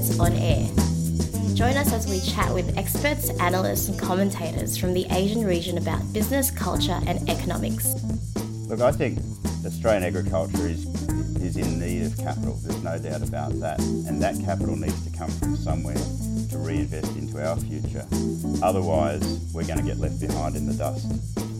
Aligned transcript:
Notes 0.00 0.18
on 0.18 0.32
Air. 0.32 0.66
Join 1.54 1.76
us 1.76 1.92
as 1.92 2.08
we 2.08 2.20
chat 2.20 2.54
with 2.54 2.76
experts, 2.78 3.28
analysts, 3.38 3.88
and 3.88 3.98
commentators 3.98 4.78
from 4.78 4.94
the 4.94 5.04
Asian 5.10 5.44
region 5.44 5.76
about 5.76 6.00
business, 6.14 6.50
culture, 6.50 6.98
and 7.06 7.28
economics. 7.28 7.94
Look, 8.66 8.80
I 8.80 8.92
think 8.92 9.18
Australian 9.66 10.04
agriculture 10.04 10.68
is 10.68 10.86
is 11.42 11.56
in 11.56 11.78
need 11.78 12.06
of 12.06 12.16
capital. 12.16 12.54
There's 12.62 12.82
no 12.82 12.98
doubt 12.98 13.28
about 13.28 13.60
that, 13.60 13.78
and 13.80 14.22
that 14.22 14.38
capital 14.40 14.74
needs 14.74 15.04
to 15.04 15.18
come 15.18 15.30
from 15.32 15.56
somewhere 15.56 15.96
to 15.96 16.58
reinvest 16.58 17.14
into 17.16 17.46
our 17.46 17.56
future. 17.56 18.06
Otherwise, 18.62 19.22
we're 19.52 19.66
going 19.66 19.80
to 19.80 19.84
get 19.84 19.98
left 19.98 20.18
behind 20.18 20.56
in 20.56 20.66
the 20.66 20.74
dust. 20.74 21.10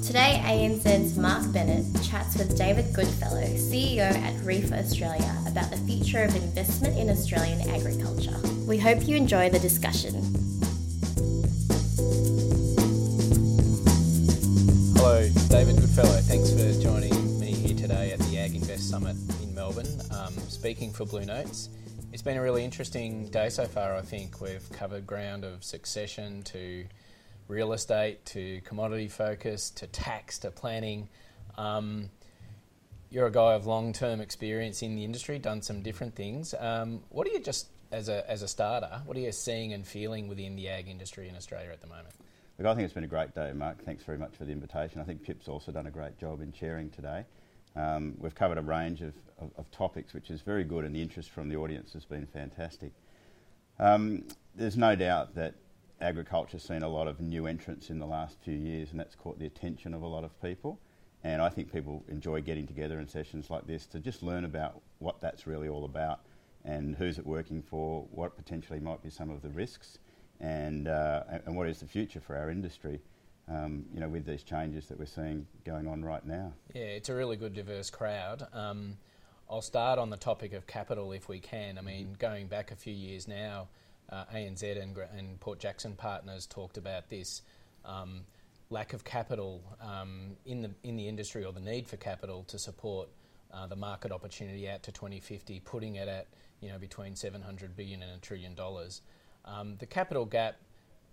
Today, 0.07 0.41
ANZ's 0.45 1.19
Mark 1.19 1.53
Bennett 1.53 1.85
chats 2.03 2.39
with 2.39 2.57
David 2.57 2.95
Goodfellow, 2.95 3.45
CEO 3.45 3.99
at 4.01 4.35
Reef 4.45 4.73
Australia, 4.73 5.37
about 5.51 5.71
the 5.71 5.77
future 5.79 6.23
of 6.23 6.35
investment 6.37 6.97
in 6.97 7.11
Australian 7.11 7.69
agriculture. 7.71 8.37
We 8.67 8.79
hope 8.79 9.07
you 9.09 9.17
enjoy 9.17 9.51
the 9.51 9.59
discussion. 9.59 10.15
Hello, 14.97 15.29
David 15.49 15.77
Goodfellow. 15.77 16.21
Thanks 16.23 16.53
for 16.53 16.81
joining 16.81 17.41
me 17.41 17.53
here 17.53 17.77
today 17.77 18.13
at 18.13 18.21
the 18.21 18.39
Ag 18.39 18.55
Invest 18.55 18.89
Summit 18.89 19.17
in 19.43 19.53
Melbourne, 19.55 20.01
um, 20.13 20.33
speaking 20.49 20.93
for 20.93 21.05
Blue 21.05 21.25
Notes. 21.25 21.69
It's 22.13 22.23
been 22.23 22.37
a 22.37 22.43
really 22.43 22.65
interesting 22.65 23.29
day 23.29 23.49
so 23.49 23.65
far, 23.65 23.97
I 23.97 24.03
think. 24.03 24.41
We've 24.41 24.71
covered 24.71 25.07
ground 25.07 25.45
of 25.45 25.65
succession 25.65 26.43
to 26.45 26.85
real 27.49 27.73
estate 27.73 28.25
to 28.27 28.61
commodity 28.61 29.09
focus 29.09 29.71
to 29.71 29.89
tax 29.89 30.39
to 30.41 30.53
planning. 30.53 31.09
Um, 31.59 32.11
you're 33.11 33.27
a 33.27 33.33
guy 33.33 33.55
of 33.55 33.67
long 33.67 33.93
term 33.93 34.21
experience 34.21 34.83
in 34.83 34.95
the 34.95 35.05
industry, 35.05 35.39
done 35.39 35.63
some 35.63 35.83
different 35.83 36.15
things. 36.15 36.55
Um, 36.59 37.03
what 37.11 37.27
are 37.27 37.31
you 37.31 37.41
just, 37.41 37.69
as 37.93 38.09
a, 38.09 38.29
as 38.31 38.43
a 38.43 38.49
starter, 38.49 39.03
what 39.05 39.17
are 39.17 39.21
you 39.21 39.33
seeing 39.33 39.73
and 39.73 39.87
feeling 39.87 40.29
within 40.29 40.57
the 40.57 40.69
ag 40.69 40.89
industry 40.89 41.29
in 41.29 41.37
Australia 41.37 41.71
at 41.73 41.81
the 41.81 41.89
moment? 41.89 42.15
Look, 42.59 42.69
I 42.69 42.75
think 42.75 42.85
it's 42.85 42.95
been 42.95 43.05
a 43.05 43.09
great 43.09 43.35
day, 43.35 43.53
Mark. 43.53 43.85
Thanks 43.85 44.05
very 44.05 44.19
much 44.19 44.37
for 44.37 44.45
the 44.45 44.53
invitation. 44.53 45.01
I 45.01 45.05
think 45.05 45.23
Pip's 45.23 45.49
also 45.49 45.73
done 45.73 45.87
a 45.87 45.91
great 45.91 46.19
job 46.19 46.41
in 46.41 46.53
chairing 46.53 46.91
today. 46.91 47.25
Um, 47.75 48.15
we've 48.19 48.35
covered 48.35 48.59
a 48.59 48.63
range 48.63 49.01
of, 49.01 49.15
of, 49.39 49.51
of, 49.57 49.71
topics, 49.71 50.13
which 50.13 50.31
is 50.31 50.41
very 50.43 50.65
good, 50.65 50.85
and 50.85 50.95
the 50.95 51.01
interest 51.01 51.31
from 51.31 51.49
the 51.49 51.57
audience 51.57 51.93
has 51.93 52.05
been 52.05 52.27
fantastic. 52.27 52.93
Um, 53.79 54.25
there's 54.55 54.77
no 54.77 54.95
doubt 54.95 55.37
that 55.37 55.55
agriculture's 56.01 56.65
seen 56.65 56.83
a 56.83 56.89
lot 56.89 57.07
of 57.07 57.21
new 57.21 57.47
entrants 57.47 57.91
in 57.91 57.99
the 57.99 58.07
last 58.07 58.39
few 58.43 58.57
years, 58.57 58.91
and 58.91 58.99
that's 58.99 59.15
caught 59.15 59.39
the 59.39 59.47
attention 59.47 59.95
of 59.95 60.03
a 60.03 60.07
lot 60.07 60.25
of 60.25 60.43
people. 60.43 60.81
And 61.23 61.43
I 61.43 61.49
think 61.49 61.73
people 61.73 62.03
enjoy 62.09 62.41
getting 62.41 62.67
together 62.67 62.99
in 62.99 63.07
sessions 63.07 63.51
like 63.51 63.67
this 63.67 63.87
to 63.87 63.99
just 63.99 64.23
learn 64.23 64.45
about 64.45 64.81
what 64.99 65.21
that's 65.21 65.47
really 65.47 65.69
all 65.69 65.85
about 65.85 66.21
and 66.65 66.95
who's 66.97 67.19
it 67.19 67.27
working 67.27 67.63
for, 67.63 68.07
what 68.11 68.37
potentially 68.37 68.81
might 68.81 69.03
be 69.03 69.11
some 69.11 69.31
of 69.31 69.43
the 69.43 69.49
risks, 69.51 69.99
and, 70.41 70.89
uh, 70.89 71.23
and 71.47 71.57
what 71.57 71.69
is 71.69 71.81
the 71.81 71.87
future 71.87 72.21
for 72.21 72.37
our 72.37 72.51
industry. 72.51 73.01
Um, 73.49 73.87
you 73.93 73.99
know, 73.99 74.09
with 74.09 74.27
these 74.27 74.45
changes 74.45 74.87
that 74.87 74.99
we're 74.99 75.07
seeing 75.07 75.45
going 75.65 75.89
on 75.89 76.05
right 76.05 76.25
now. 76.25 76.53
Yeah, 76.73 76.83
it's 76.83 77.09
a 77.09 77.15
really 77.15 77.37
good, 77.37 77.53
diverse 77.53 77.91
crowd. 77.91 78.47
Um, 78.53 78.97
I'll 79.51 79.63
start 79.63 79.99
on 79.99 80.11
the 80.11 80.17
topic 80.17 80.53
of 80.53 80.69
capital 80.69 81.11
if 81.11 81.29
we 81.29 81.41
can. 81.41 81.77
I 81.77 81.81
mean, 81.81 82.15
going 82.17 82.47
back 82.47 82.71
a 82.71 82.77
few 82.77 82.93
years 82.93 83.27
now, 83.27 83.67
uh, 84.09 84.25
ANZ 84.33 84.81
and, 84.81 84.97
and, 85.17 85.41
Port 85.41 85.59
Jackson 85.59 85.95
partners 85.95 86.47
talked 86.47 86.77
about 86.77 87.09
this 87.09 87.43
um, 87.85 88.23
lack 88.71 88.93
of 88.93 89.05
capital 89.05 89.63
um, 89.81 90.37
in 90.47 90.63
the 90.63 90.71
in 90.85 90.97
the 90.97 91.07
industry 91.09 91.45
or 91.45 91.53
the 91.53 91.61
need 91.61 91.87
for 91.87 91.97
capital 91.97 92.45
to 92.45 92.59
support 92.59 93.09
uh, 93.53 93.67
the 93.67 93.77
market 93.77 94.13
opportunity 94.13 94.69
out 94.69 94.83
to 94.85 94.93
2050, 94.93 95.61
putting 95.61 95.97
it 95.97 96.09
at 96.09 96.29
you 96.61 96.69
know 96.69 96.79
between 96.79 97.15
700 97.17 97.77
billion 97.77 98.03
and 98.03 98.13
a 98.13 98.19
trillion 98.19 98.55
dollars. 98.55 99.03
Um, 99.45 99.77
the 99.79 99.87
capital 99.87 100.25
gap. 100.25 100.57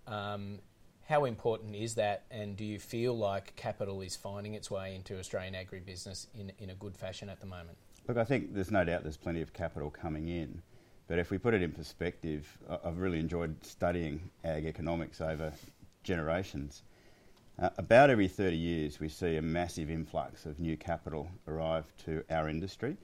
Um, 0.06 0.60
how 1.06 1.24
important 1.24 1.74
is 1.74 1.94
that, 1.94 2.24
and 2.30 2.54
do 2.54 2.66
you 2.66 2.78
feel 2.78 3.16
like 3.16 3.56
capital 3.56 4.02
is 4.02 4.14
finding 4.14 4.52
its 4.52 4.70
way 4.70 4.94
into 4.94 5.18
Australian 5.18 5.54
agribusiness 5.54 6.26
in, 6.38 6.52
in 6.58 6.68
a 6.68 6.74
good 6.74 6.94
fashion 6.94 7.30
at 7.30 7.40
the 7.40 7.46
moment? 7.46 7.78
Look, 8.06 8.18
I 8.18 8.24
think 8.24 8.52
there's 8.52 8.70
no 8.70 8.84
doubt 8.84 9.04
there's 9.04 9.16
plenty 9.16 9.40
of 9.40 9.54
capital 9.54 9.88
coming 9.88 10.28
in. 10.28 10.60
But 11.06 11.18
if 11.18 11.30
we 11.30 11.38
put 11.38 11.54
it 11.54 11.62
in 11.62 11.72
perspective, 11.72 12.46
I've 12.84 12.98
really 12.98 13.18
enjoyed 13.18 13.56
studying 13.64 14.20
ag 14.44 14.66
economics 14.66 15.22
over 15.22 15.50
generations. 16.04 16.82
Uh, 17.60 17.70
about 17.78 18.08
every 18.08 18.28
30 18.28 18.56
years, 18.56 19.00
we 19.00 19.08
see 19.08 19.36
a 19.36 19.42
massive 19.42 19.90
influx 19.90 20.46
of 20.46 20.60
new 20.60 20.76
capital 20.76 21.28
arrive 21.48 21.92
to 22.04 22.22
our 22.30 22.48
industry. 22.48 22.96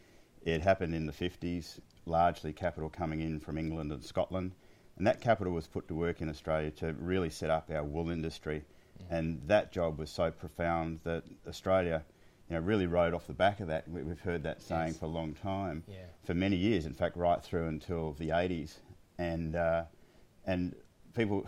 It 0.42 0.62
happened 0.62 0.94
in 0.94 1.06
the 1.06 1.12
50s, 1.12 1.80
largely 2.06 2.52
capital 2.52 2.88
coming 2.88 3.20
in 3.20 3.40
from 3.40 3.58
England 3.58 3.90
and 3.90 4.04
Scotland. 4.04 4.52
And 4.96 5.06
that 5.08 5.20
capital 5.20 5.52
was 5.52 5.66
put 5.66 5.88
to 5.88 5.94
work 5.94 6.20
in 6.20 6.28
Australia 6.28 6.70
to 6.72 6.92
really 6.92 7.30
set 7.30 7.50
up 7.50 7.68
our 7.70 7.82
wool 7.82 8.10
industry. 8.10 8.62
And 9.10 9.40
that 9.46 9.72
job 9.72 9.98
was 9.98 10.10
so 10.10 10.30
profound 10.30 11.00
that 11.02 11.24
Australia 11.48 12.04
you 12.48 12.54
know, 12.54 12.62
really 12.62 12.86
rode 12.86 13.12
off 13.12 13.26
the 13.26 13.32
back 13.32 13.58
of 13.58 13.68
that. 13.68 13.88
We've 13.88 14.20
heard 14.20 14.44
that 14.44 14.62
saying 14.62 14.88
yes. 14.88 14.98
for 14.98 15.06
a 15.06 15.08
long 15.08 15.34
time, 15.34 15.82
yeah. 15.88 15.96
for 16.24 16.34
many 16.34 16.56
years. 16.56 16.86
In 16.86 16.94
fact, 16.94 17.16
right 17.16 17.42
through 17.42 17.66
until 17.68 18.12
the 18.12 18.28
80s, 18.28 18.74
and 19.18 19.56
uh, 19.56 19.84
and 20.46 20.74
people 21.14 21.46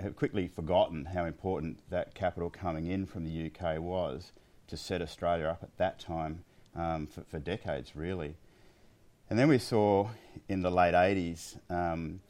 have 0.00 0.16
quickly 0.16 0.48
forgotten 0.48 1.06
how 1.06 1.24
important 1.24 1.78
that 1.90 2.14
capital 2.14 2.50
coming 2.50 2.86
in 2.86 3.06
from 3.06 3.24
the 3.24 3.50
UK 3.50 3.80
was 3.80 4.32
to 4.68 4.76
set 4.76 5.00
Australia 5.02 5.46
up 5.46 5.62
at 5.62 5.76
that 5.78 5.98
time 5.98 6.44
um, 6.74 7.06
for, 7.06 7.22
for, 7.22 7.38
decades, 7.38 7.94
really. 7.94 8.36
And 9.30 9.38
then 9.38 9.48
we 9.48 9.58
saw 9.58 10.08
in 10.48 10.62
the 10.62 10.70
late 10.70 10.94
80s, 10.94 11.58
um, 11.70 12.20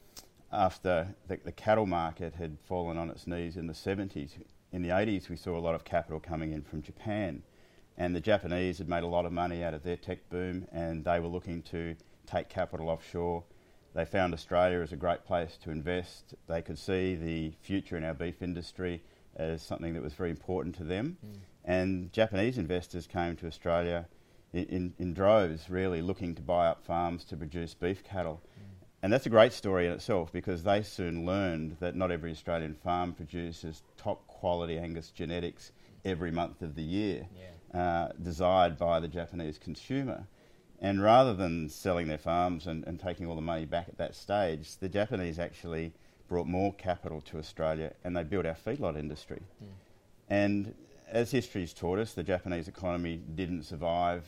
after 0.51 1.15
the, 1.27 1.39
the 1.43 1.51
cattle 1.51 1.85
market 1.85 2.35
had 2.35 2.57
fallen 2.65 2.97
on 2.97 3.09
its 3.09 3.27
knees 3.27 3.57
in 3.57 3.67
the 3.67 3.73
70s, 3.73 4.31
in 4.71 4.81
the 4.81 4.89
80s 4.89 5.29
we 5.29 5.35
saw 5.35 5.57
a 5.57 5.59
lot 5.59 5.75
of 5.75 5.83
capital 5.83 6.19
coming 6.19 6.53
in 6.53 6.61
from 6.61 6.81
Japan 6.81 7.43
and 7.97 8.15
the 8.15 8.21
Japanese 8.21 8.77
had 8.77 8.87
made 8.87 9.03
a 9.03 9.07
lot 9.07 9.25
of 9.25 9.31
money 9.31 9.63
out 9.63 9.73
of 9.73 9.83
their 9.83 9.97
tech 9.97 10.29
boom, 10.29 10.67
and 10.71 11.03
they 11.03 11.19
were 11.19 11.27
looking 11.27 11.63
to 11.63 11.95
take 12.27 12.47
capital 12.47 12.89
offshore. 12.89 13.43
They 13.97 14.05
found 14.05 14.31
Australia 14.31 14.81
as 14.81 14.93
a 14.93 14.95
great 14.95 15.25
place 15.25 15.57
to 15.63 15.71
invest. 15.71 16.35
They 16.47 16.61
could 16.61 16.77
see 16.77 17.15
the 17.15 17.51
future 17.61 17.97
in 17.97 18.03
our 18.03 18.13
beef 18.13 18.43
industry 18.43 19.01
as 19.35 19.63
something 19.63 19.95
that 19.95 20.03
was 20.03 20.13
very 20.13 20.29
important 20.29 20.75
to 20.75 20.83
them. 20.83 21.17
Mm. 21.25 21.37
And 21.65 22.13
Japanese 22.13 22.59
investors 22.59 23.07
came 23.07 23.35
to 23.37 23.47
Australia 23.47 24.05
in, 24.53 24.65
in, 24.65 24.93
in, 24.99 25.13
droves, 25.15 25.67
really 25.67 26.03
looking 26.03 26.35
to 26.35 26.43
buy 26.43 26.67
up 26.67 26.85
farms 26.85 27.23
to 27.25 27.35
produce 27.35 27.73
beef 27.73 28.03
cattle. 28.03 28.39
Mm. 28.59 28.85
And 29.01 29.11
that's 29.11 29.25
a 29.25 29.31
great 29.31 29.51
story 29.51 29.87
in 29.87 29.93
itself 29.93 30.31
because 30.31 30.61
they 30.61 30.83
soon 30.83 31.25
learned 31.25 31.77
that 31.79 31.95
not 31.95 32.11
every 32.11 32.29
Australian 32.29 32.75
farm 32.75 33.13
produces 33.13 33.81
top 33.97 34.27
quality 34.27 34.77
Angus 34.77 35.09
genetics 35.09 35.71
every 36.05 36.29
month 36.29 36.61
of 36.61 36.75
the 36.75 36.83
year. 36.83 37.27
Yeah 37.35 37.47
uh, 37.73 38.09
desired 38.21 38.77
by 38.77 38.99
the 38.99 39.07
Japanese 39.07 39.57
consumer. 39.57 40.25
And 40.79 41.01
rather 41.01 41.33
than 41.33 41.69
selling 41.69 42.07
their 42.07 42.17
farms 42.17 42.67
and, 42.67 42.85
and 42.85 42.99
taking 42.99 43.25
all 43.25 43.35
the 43.35 43.41
money 43.41 43.65
back 43.65 43.87
at 43.87 43.97
that 43.97 44.15
stage, 44.15 44.77
the 44.77 44.89
Japanese 44.89 45.39
actually 45.39 45.93
brought 46.27 46.47
more 46.47 46.73
capital 46.73 47.21
to 47.21 47.39
Australia 47.39 47.93
and 48.03 48.15
they 48.15 48.23
built 48.23 48.45
our 48.45 48.55
feedlot 48.55 48.97
industry. 48.97 49.41
Mm. 49.63 49.67
And 50.29 50.75
as 51.09 51.31
history's 51.31 51.73
taught 51.73 51.99
us, 51.99 52.13
the 52.13 52.23
Japanese 52.23 52.67
economy 52.67 53.17
didn't 53.17 53.63
survive 53.63 54.25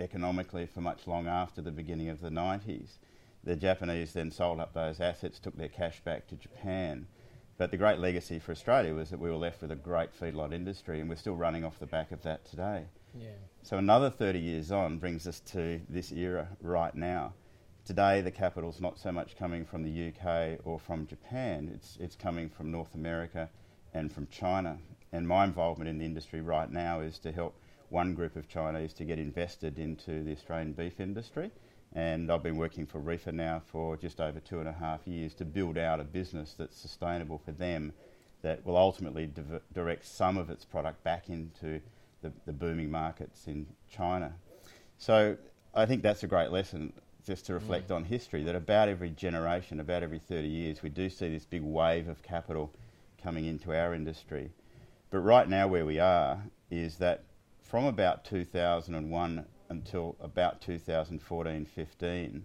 economically 0.00 0.66
for 0.66 0.80
much 0.80 1.06
long 1.06 1.26
after 1.26 1.60
the 1.60 1.70
beginning 1.70 2.08
of 2.08 2.20
the 2.20 2.30
90s. 2.30 2.98
The 3.44 3.56
Japanese 3.56 4.12
then 4.12 4.30
sold 4.30 4.60
up 4.60 4.74
those 4.74 5.00
assets, 5.00 5.38
took 5.38 5.56
their 5.56 5.68
cash 5.68 6.00
back 6.00 6.26
to 6.28 6.36
Japan, 6.36 7.06
but 7.56 7.70
the 7.70 7.76
great 7.76 7.98
legacy 7.98 8.38
for 8.38 8.52
Australia 8.52 8.94
was 8.94 9.10
that 9.10 9.18
we 9.18 9.30
were 9.30 9.36
left 9.36 9.62
with 9.62 9.72
a 9.72 9.76
great 9.76 10.18
feedlot 10.18 10.52
industry, 10.52 11.00
and 11.00 11.08
we're 11.08 11.16
still 11.16 11.34
running 11.34 11.64
off 11.64 11.78
the 11.78 11.86
back 11.86 12.12
of 12.12 12.22
that 12.22 12.44
today. 12.44 12.84
So 13.62 13.76
another 13.76 14.10
30 14.10 14.38
years 14.38 14.72
on 14.72 14.98
brings 14.98 15.26
us 15.26 15.40
to 15.52 15.80
this 15.88 16.12
era 16.12 16.48
right 16.62 16.94
now. 16.94 17.34
Today, 17.84 18.20
the 18.20 18.30
capital's 18.30 18.80
not 18.80 18.98
so 18.98 19.12
much 19.12 19.36
coming 19.36 19.64
from 19.64 19.82
the 19.82 20.08
UK 20.08 20.58
or 20.64 20.78
from 20.78 21.06
Japan, 21.06 21.70
it's, 21.74 21.96
it's 22.00 22.16
coming 22.16 22.48
from 22.50 22.70
North 22.70 22.94
America 22.94 23.48
and 23.94 24.12
from 24.12 24.26
China. 24.28 24.78
And 25.12 25.26
my 25.26 25.44
involvement 25.44 25.88
in 25.88 25.98
the 25.98 26.04
industry 26.04 26.40
right 26.40 26.70
now 26.70 27.00
is 27.00 27.18
to 27.20 27.32
help 27.32 27.58
one 27.88 28.14
group 28.14 28.36
of 28.36 28.48
Chinese 28.48 28.92
to 28.94 29.04
get 29.04 29.18
invested 29.18 29.78
into 29.78 30.22
the 30.22 30.32
Australian 30.32 30.72
beef 30.72 31.00
industry 31.00 31.50
and 31.94 32.30
I've 32.30 32.42
been 32.42 32.56
working 32.56 32.86
for 32.86 33.00
Reafa 33.00 33.32
now 33.32 33.62
for 33.64 33.96
just 33.96 34.20
over 34.20 34.40
two 34.40 34.60
and 34.60 34.68
a 34.68 34.72
half 34.72 35.06
years 35.06 35.34
to 35.34 35.44
build 35.44 35.78
out 35.78 36.00
a 36.00 36.04
business 36.04 36.54
that's 36.56 36.76
sustainable 36.76 37.38
for 37.38 37.52
them 37.52 37.92
that 38.42 38.64
will 38.64 38.76
ultimately 38.76 39.26
div- 39.26 39.62
direct 39.72 40.06
some 40.06 40.36
of 40.36 40.50
its 40.50 40.64
product 40.64 41.02
back 41.02 41.28
into 41.28 41.80
the, 42.22 42.32
the, 42.46 42.52
booming 42.52 42.90
markets 42.90 43.46
in 43.46 43.66
China. 43.90 44.32
So 44.98 45.36
I 45.74 45.86
think 45.86 46.02
that's 46.02 46.22
a 46.22 46.26
great 46.26 46.50
lesson 46.50 46.92
just 47.26 47.46
to 47.46 47.54
reflect 47.54 47.88
mm. 47.88 47.96
on 47.96 48.04
history 48.04 48.42
that 48.44 48.54
about 48.54 48.88
every 48.88 49.10
generation, 49.10 49.80
about 49.80 50.02
every 50.02 50.18
30 50.18 50.48
years, 50.48 50.82
we 50.82 50.88
do 50.88 51.08
see 51.08 51.28
this 51.28 51.44
big 51.44 51.62
wave 51.62 52.08
of 52.08 52.22
capital 52.22 52.72
coming 53.22 53.44
into 53.44 53.74
our 53.74 53.94
industry. 53.94 54.50
But 55.10 55.20
right 55.20 55.48
now, 55.48 55.68
where 55.68 55.84
we 55.84 55.98
are 55.98 56.42
is 56.70 56.96
that 56.98 57.24
from 57.62 57.84
about 57.84 58.24
2001 58.24 59.44
until 59.68 60.16
about 60.20 60.60
2014 60.62 61.66
15, 61.66 62.44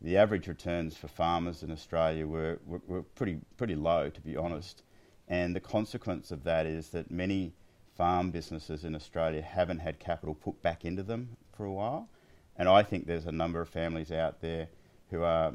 the 0.00 0.16
average 0.16 0.46
returns 0.46 0.96
for 0.96 1.08
farmers 1.08 1.62
in 1.62 1.72
Australia 1.72 2.26
were, 2.26 2.58
were, 2.66 2.80
were, 2.86 3.02
pretty, 3.02 3.40
pretty 3.56 3.74
low, 3.74 4.08
to 4.10 4.20
be 4.20 4.36
honest. 4.36 4.82
And 5.26 5.54
the 5.56 5.60
consequence 5.60 6.30
of 6.30 6.44
that 6.44 6.66
is 6.66 6.90
that 6.90 7.10
many 7.10 7.52
farm 7.98 8.30
businesses 8.30 8.84
in 8.84 8.94
Australia 8.94 9.42
haven't 9.42 9.80
had 9.80 9.98
capital 9.98 10.34
put 10.34 10.62
back 10.62 10.84
into 10.84 11.02
them 11.02 11.36
for 11.52 11.66
a 11.66 11.72
while. 11.72 12.08
And 12.56 12.68
I 12.68 12.82
think 12.84 13.06
there's 13.06 13.26
a 13.26 13.32
number 13.32 13.60
of 13.60 13.68
families 13.68 14.12
out 14.12 14.40
there 14.40 14.68
who 15.10 15.22
are 15.22 15.52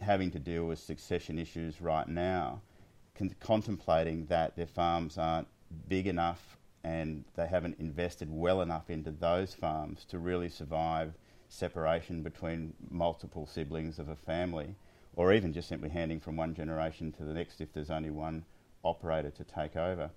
having 0.00 0.30
to 0.30 0.38
deal 0.38 0.66
with 0.66 0.78
succession 0.78 1.38
issues 1.38 1.80
right 1.80 2.06
now, 2.06 2.62
con- 3.16 3.34
contemplating 3.40 4.26
that 4.26 4.56
their 4.56 4.68
farms 4.68 5.18
aren't 5.18 5.48
big 5.88 6.06
enough 6.06 6.56
and 6.84 7.24
they 7.34 7.46
haven't 7.46 7.78
invested 7.80 8.28
well 8.30 8.62
enough 8.62 8.88
into 8.88 9.10
those 9.10 9.52
farms 9.52 10.04
to 10.06 10.18
really 10.18 10.48
survive 10.48 11.12
separation 11.48 12.22
between 12.22 12.72
multiple 12.88 13.46
siblings 13.46 13.98
of 13.98 14.08
a 14.08 14.16
family, 14.16 14.76
or 15.16 15.32
even 15.32 15.52
just 15.52 15.68
simply 15.68 15.88
handing 15.88 16.20
from 16.20 16.36
one 16.36 16.54
generation 16.54 17.10
to 17.10 17.24
the 17.24 17.34
next 17.34 17.60
if 17.60 17.72
there's 17.72 17.90
only 17.90 18.10
one 18.10 18.44
operator 18.84 19.30
to 19.30 19.44
take 19.44 19.76
over. 19.76 20.10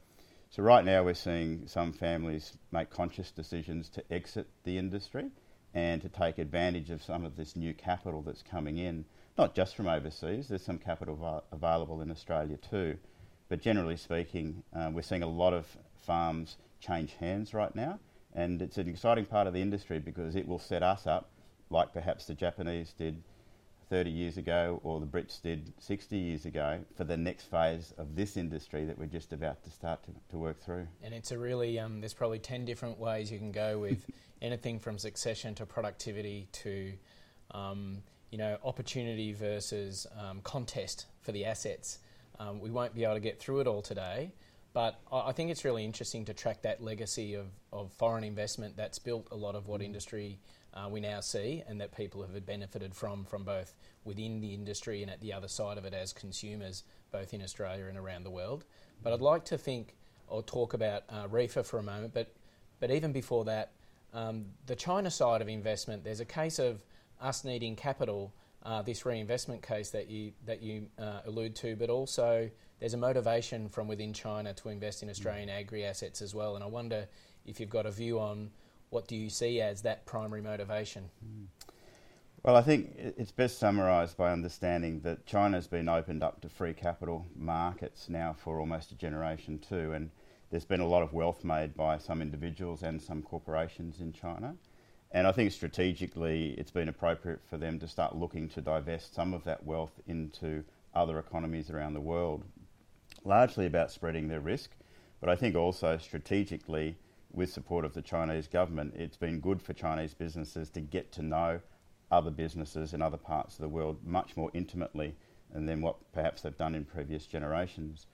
So, 0.56 0.62
right 0.62 0.86
now, 0.86 1.04
we're 1.04 1.16
seeing 1.16 1.66
some 1.66 1.92
families 1.94 2.56
make 2.72 2.92
conscious 2.92 3.32
decisions 3.32 3.90
to 3.90 4.04
exit 4.14 4.46
the 4.64 4.78
industry 4.78 5.32
and 5.74 6.00
to 6.04 6.10
take 6.10 6.38
advantage 6.38 6.92
of 6.92 7.02
some 7.02 7.26
of 7.26 7.36
this 7.36 7.56
new 7.56 7.74
capital 7.74 8.22
that's 8.22 8.44
coming 8.44 8.78
in, 8.78 9.06
not 9.36 9.56
just 9.56 9.76
from 9.76 9.88
overseas, 9.88 10.50
there's 10.50 10.64
some 10.64 10.78
capital 10.78 11.44
available 11.52 12.02
in 12.02 12.12
Australia 12.12 12.58
too. 12.58 13.00
But 13.50 13.62
generally 13.62 13.98
speaking, 13.98 14.62
uh, 14.76 14.92
we're 14.94 15.02
seeing 15.02 15.24
a 15.24 15.28
lot 15.28 15.56
of 15.56 15.66
farms 16.06 16.58
change 16.80 17.16
hands 17.16 17.56
right 17.56 17.74
now 17.74 17.98
and 18.36 18.62
it's 18.62 18.78
an 18.78 18.88
exciting 18.88 19.26
part 19.26 19.48
of 19.48 19.56
the 19.56 19.62
industry 19.62 19.98
because 19.98 20.36
it 20.36 20.48
will 20.48 20.60
set 20.60 20.84
us 20.84 21.08
up, 21.08 21.32
like 21.72 21.92
perhaps 21.94 22.26
the 22.26 22.36
Japanese 22.36 22.94
did 22.94 23.24
30 23.94 24.10
years 24.10 24.38
ago 24.38 24.82
or 24.84 25.00
the 25.00 25.06
Brits 25.06 25.40
did 25.40 25.72
60 25.78 26.18
years 26.18 26.46
ago, 26.46 26.80
for 26.98 27.04
the 27.04 27.16
next 27.16 27.44
phase 27.44 27.94
of 28.00 28.16
this 28.16 28.38
industry 28.38 28.86
that 28.86 28.98
we're 28.98 29.06
just 29.06 29.34
about 29.34 29.64
to 29.64 29.70
start 29.70 30.02
to, 30.06 30.12
to 30.32 30.38
work 30.40 30.60
through. 30.60 30.88
And 31.04 31.14
it's 31.14 31.30
a 31.30 31.38
really, 31.38 31.78
um, 31.78 32.00
there's 32.00 32.16
probably 32.16 32.40
10 32.40 32.66
different 32.66 32.98
ways 32.98 33.32
you 33.32 33.38
can 33.38 33.52
go 33.52 33.78
with 33.78 34.04
anything 34.42 34.80
from 34.80 34.98
succession 34.98 35.54
to 35.54 35.68
productivity 35.68 36.48
to, 36.54 36.94
um, 37.52 38.00
you 38.32 38.40
know, 38.40 38.58
opportunity 38.64 39.32
versus 39.32 40.08
um, 40.20 40.42
contest 40.42 41.06
for 41.22 41.32
the 41.32 41.46
assets. 41.46 42.00
Um, 42.40 42.60
we 42.60 42.72
won't 42.72 42.96
be 42.96 43.04
able 43.04 43.14
to 43.14 43.20
get 43.20 43.40
through 43.40 43.60
it 43.60 43.68
all 43.68 43.84
today. 43.84 44.32
But 44.74 45.00
I 45.12 45.34
think 45.34 45.52
it's 45.52 45.64
really 45.64 45.86
interesting 45.86 46.26
to 46.26 46.34
track 46.34 46.64
that 46.64 46.82
legacy 46.82 47.36
of, 47.36 47.46
of 47.72 47.92
foreign 47.92 48.24
investment 48.24 48.76
that's 48.76 48.98
built 48.98 49.28
a 49.32 49.36
lot 49.36 49.54
of 49.54 49.68
what 49.68 49.82
mm. 49.82 49.86
industry 49.86 50.40
uh, 50.74 50.88
we 50.90 51.00
now 51.00 51.20
see 51.20 51.64
and 51.68 51.80
that 51.80 51.96
people 51.96 52.22
have 52.22 52.46
benefited 52.46 52.96
from, 52.96 53.26
from 53.26 53.44
both 53.44 53.76
within 54.06 54.40
the 54.40 54.54
industry 54.54 55.02
and 55.02 55.12
at 55.12 55.22
the 55.22 55.32
other 55.32 55.48
side 55.48 55.78
of 55.78 55.86
it 55.86 55.94
as 55.94 56.14
consumers, 56.14 56.84
both 57.12 57.34
in 57.34 57.42
Australia 57.42 57.86
and 57.86 57.98
around 57.98 58.24
the 58.24 58.30
world. 58.30 58.66
But 59.02 59.14
I'd 59.14 59.22
like 59.22 59.46
to 59.46 59.58
think 59.58 59.96
or 60.28 60.42
talk 60.42 60.74
about 60.74 61.04
uh, 61.10 61.28
Reefer 61.30 61.64
for 61.64 61.78
a 61.78 61.84
moment, 61.84 62.14
but, 62.14 62.34
but 62.80 62.90
even 62.90 63.12
before 63.12 63.46
that, 63.46 63.72
um, 64.14 64.46
the 64.66 64.76
China 64.76 65.12
side 65.12 65.42
of 65.42 65.50
investment, 65.50 66.04
there's 66.04 66.20
a 66.20 66.26
case 66.26 66.60
of 66.60 66.84
us 67.22 67.44
needing 67.44 67.76
capital, 67.76 68.34
uh, 68.64 68.82
this 68.82 69.06
reinvestment 69.06 69.62
case 69.62 69.90
that 69.92 70.10
you, 70.10 70.32
that 70.46 70.62
you 70.62 70.88
uh, 71.00 71.22
allude 71.26 71.56
to, 71.56 71.76
but 71.76 71.90
also 71.90 72.50
there's 72.80 72.94
a 72.94 72.98
motivation 72.98 73.70
from 73.70 73.88
within 73.88 74.14
China 74.14 74.54
to 74.54 74.70
invest 74.70 75.04
in 75.04 75.10
Australian 75.10 75.50
mm. 75.50 75.60
agri 75.60 75.86
assets 75.86 76.22
as 76.22 76.34
well. 76.34 76.56
And 76.56 76.64
I 76.64 76.68
wonder 76.68 77.08
if 77.46 77.60
you've 77.60 77.70
got 77.70 77.86
a 77.86 77.92
view 77.92 78.20
on 78.20 78.50
what 78.94 79.08
do 79.08 79.16
you 79.16 79.30
see 79.30 79.60
as 79.60 79.82
that 79.82 80.06
primary 80.06 80.42
motivation? 80.42 81.10
Well, 82.44 82.56
I 82.56 82.62
think 82.62 82.94
it's 82.98 83.32
best 83.32 83.58
summarised 83.58 84.18
by 84.18 84.32
understanding 84.32 85.00
that 85.02 85.26
China's 85.26 85.68
been 85.68 85.90
opened 85.90 86.24
up 86.24 86.42
to 86.42 86.50
free 86.50 86.74
capital 86.74 87.26
markets 87.36 88.10
now 88.10 88.36
for 88.38 88.60
almost 88.60 88.92
a 88.92 88.96
generation 88.96 89.60
too, 89.60 89.94
and 89.94 90.12
there's 90.52 90.66
been 90.66 90.82
a 90.82 90.88
lot 90.88 91.04
of 91.04 91.14
wealth 91.14 91.44
made 91.44 91.76
by 91.76 91.98
some 91.98 92.22
individuals 92.22 92.84
and 92.84 93.02
some 93.02 93.22
corporations 93.22 94.00
in 94.00 94.14
China. 94.14 94.56
And 95.12 95.26
I 95.26 95.32
think 95.32 95.52
strategically 95.52 96.56
it's 96.58 96.72
been 96.72 96.90
appropriate 96.90 97.42
for 97.50 97.58
them 97.58 97.80
to 97.80 97.88
start 97.88 98.16
looking 98.16 98.50
to 98.50 98.62
divest 98.62 99.16
some 99.16 99.34
of 99.34 99.44
that 99.46 99.66
wealth 99.66 100.00
into 100.08 100.64
other 100.94 101.18
economies 101.18 101.70
around 101.70 101.94
the 101.94 102.02
world 102.02 102.44
largely 103.26 103.66
about 103.66 103.92
spreading 103.92 104.28
their 104.28 104.42
risk, 104.42 104.72
but 105.20 105.30
I 105.30 105.36
think 105.36 105.56
also 105.56 105.98
strategically, 105.98 106.98
with 107.34 107.52
support 107.52 107.84
of 107.84 107.94
the 107.94 108.02
Chinese 108.02 108.48
government, 108.48 108.94
it's 108.96 109.18
been 109.18 109.40
good 109.40 109.62
for 109.62 109.74
Chinese 109.74 110.14
businesses 110.14 110.70
to 110.72 110.82
get 110.82 111.12
to 111.14 111.22
know 111.24 111.60
other 112.12 112.32
businesses 112.32 112.94
in 112.94 113.02
other 113.02 113.18
parts 113.18 113.56
of 113.56 113.62
the 113.62 113.70
world 113.70 113.98
much 114.06 114.38
more 114.38 114.52
intimately 114.54 115.16
than 115.52 115.82
what 115.82 115.96
perhaps 116.14 116.42
they've 116.42 116.58
done 116.58 116.76
in 116.76 116.86
previous 116.86 117.26
generations. 117.26 118.08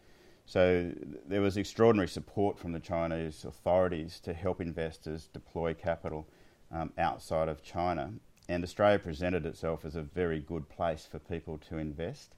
So 0.45 0.91
there 1.27 1.41
was 1.41 1.57
extraordinary 1.57 2.07
support 2.07 2.57
from 2.57 2.71
the 2.71 2.79
Chinese 2.79 3.45
authorities 3.45 4.19
to 4.21 4.33
help 4.33 4.61
investors 4.61 5.29
deploy 5.31 5.73
capital 5.73 6.27
um, 6.71 6.91
outside 6.97 7.49
of 7.49 7.61
China. 7.61 8.13
And 8.47 8.63
Australia 8.63 8.99
presented 8.99 9.45
itself 9.45 9.85
as 9.85 9.95
a 9.95 10.01
very 10.01 10.39
good 10.39 10.67
place 10.69 11.07
for 11.09 11.19
people 11.19 11.59
to 11.69 11.77
invest. 11.77 12.33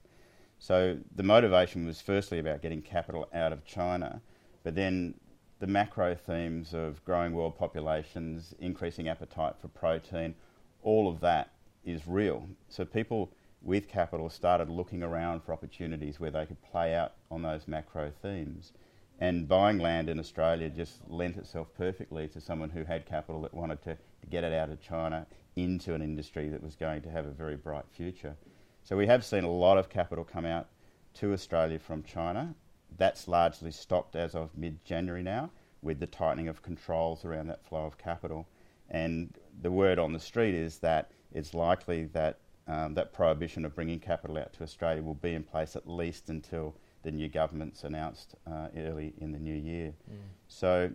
So 0.58 0.98
the 1.14 1.22
motivation 1.22 1.86
was 1.86 2.00
firstly 2.00 2.38
about 2.38 2.60
getting 2.60 2.82
capital 2.82 3.28
out 3.32 3.52
of 3.52 3.64
China, 3.64 4.20
but 4.62 4.74
then 4.74 5.14
the 5.62 5.66
macro 5.68 6.12
themes 6.12 6.74
of 6.74 7.04
growing 7.04 7.32
world 7.32 7.56
populations, 7.56 8.52
increasing 8.58 9.06
appetite 9.06 9.54
for 9.60 9.68
protein, 9.68 10.34
all 10.82 11.08
of 11.08 11.20
that 11.20 11.52
is 11.84 12.04
real. 12.04 12.44
So 12.68 12.84
people 12.84 13.30
with 13.62 13.86
capital 13.86 14.28
started 14.28 14.68
looking 14.68 15.04
around 15.04 15.44
for 15.44 15.52
opportunities 15.52 16.18
where 16.18 16.32
they 16.32 16.46
could 16.46 16.60
play 16.62 16.96
out 16.96 17.12
on 17.30 17.42
those 17.42 17.68
macro 17.68 18.10
themes. 18.22 18.72
And 19.20 19.46
buying 19.46 19.78
land 19.78 20.08
in 20.08 20.18
Australia 20.18 20.68
just 20.68 21.08
lent 21.08 21.36
itself 21.36 21.68
perfectly 21.78 22.26
to 22.26 22.40
someone 22.40 22.70
who 22.70 22.82
had 22.82 23.06
capital 23.06 23.40
that 23.42 23.54
wanted 23.54 23.80
to, 23.82 23.94
to 23.94 24.26
get 24.28 24.42
it 24.42 24.52
out 24.52 24.68
of 24.68 24.80
China 24.80 25.28
into 25.54 25.94
an 25.94 26.02
industry 26.02 26.48
that 26.48 26.60
was 26.60 26.74
going 26.74 27.02
to 27.02 27.10
have 27.12 27.26
a 27.26 27.30
very 27.30 27.54
bright 27.54 27.84
future. 27.92 28.34
So 28.82 28.96
we 28.96 29.06
have 29.06 29.24
seen 29.24 29.44
a 29.44 29.48
lot 29.48 29.78
of 29.78 29.88
capital 29.88 30.24
come 30.24 30.44
out 30.44 30.66
to 31.20 31.32
Australia 31.32 31.78
from 31.78 32.02
China. 32.02 32.52
That's 32.98 33.28
largely 33.28 33.70
stopped 33.70 34.16
as 34.16 34.34
of 34.34 34.56
mid 34.56 34.84
January 34.84 35.22
now, 35.22 35.50
with 35.82 36.00
the 36.00 36.06
tightening 36.06 36.48
of 36.48 36.62
controls 36.62 37.24
around 37.24 37.48
that 37.48 37.64
flow 37.64 37.84
of 37.84 37.98
capital. 37.98 38.46
And 38.90 39.34
the 39.60 39.70
word 39.70 39.98
on 39.98 40.12
the 40.12 40.20
street 40.20 40.54
is 40.54 40.78
that 40.78 41.10
it's 41.32 41.54
likely 41.54 42.04
that 42.06 42.38
um, 42.68 42.94
that 42.94 43.12
prohibition 43.12 43.64
of 43.64 43.74
bringing 43.74 43.98
capital 43.98 44.38
out 44.38 44.52
to 44.54 44.62
Australia 44.62 45.02
will 45.02 45.14
be 45.14 45.34
in 45.34 45.42
place 45.42 45.74
at 45.74 45.88
least 45.88 46.28
until 46.28 46.76
the 47.02 47.10
new 47.10 47.28
government's 47.28 47.82
announced 47.82 48.36
uh, 48.46 48.68
early 48.76 49.14
in 49.18 49.32
the 49.32 49.38
new 49.38 49.54
year. 49.54 49.92
Mm. 50.10 50.16
So, 50.46 50.92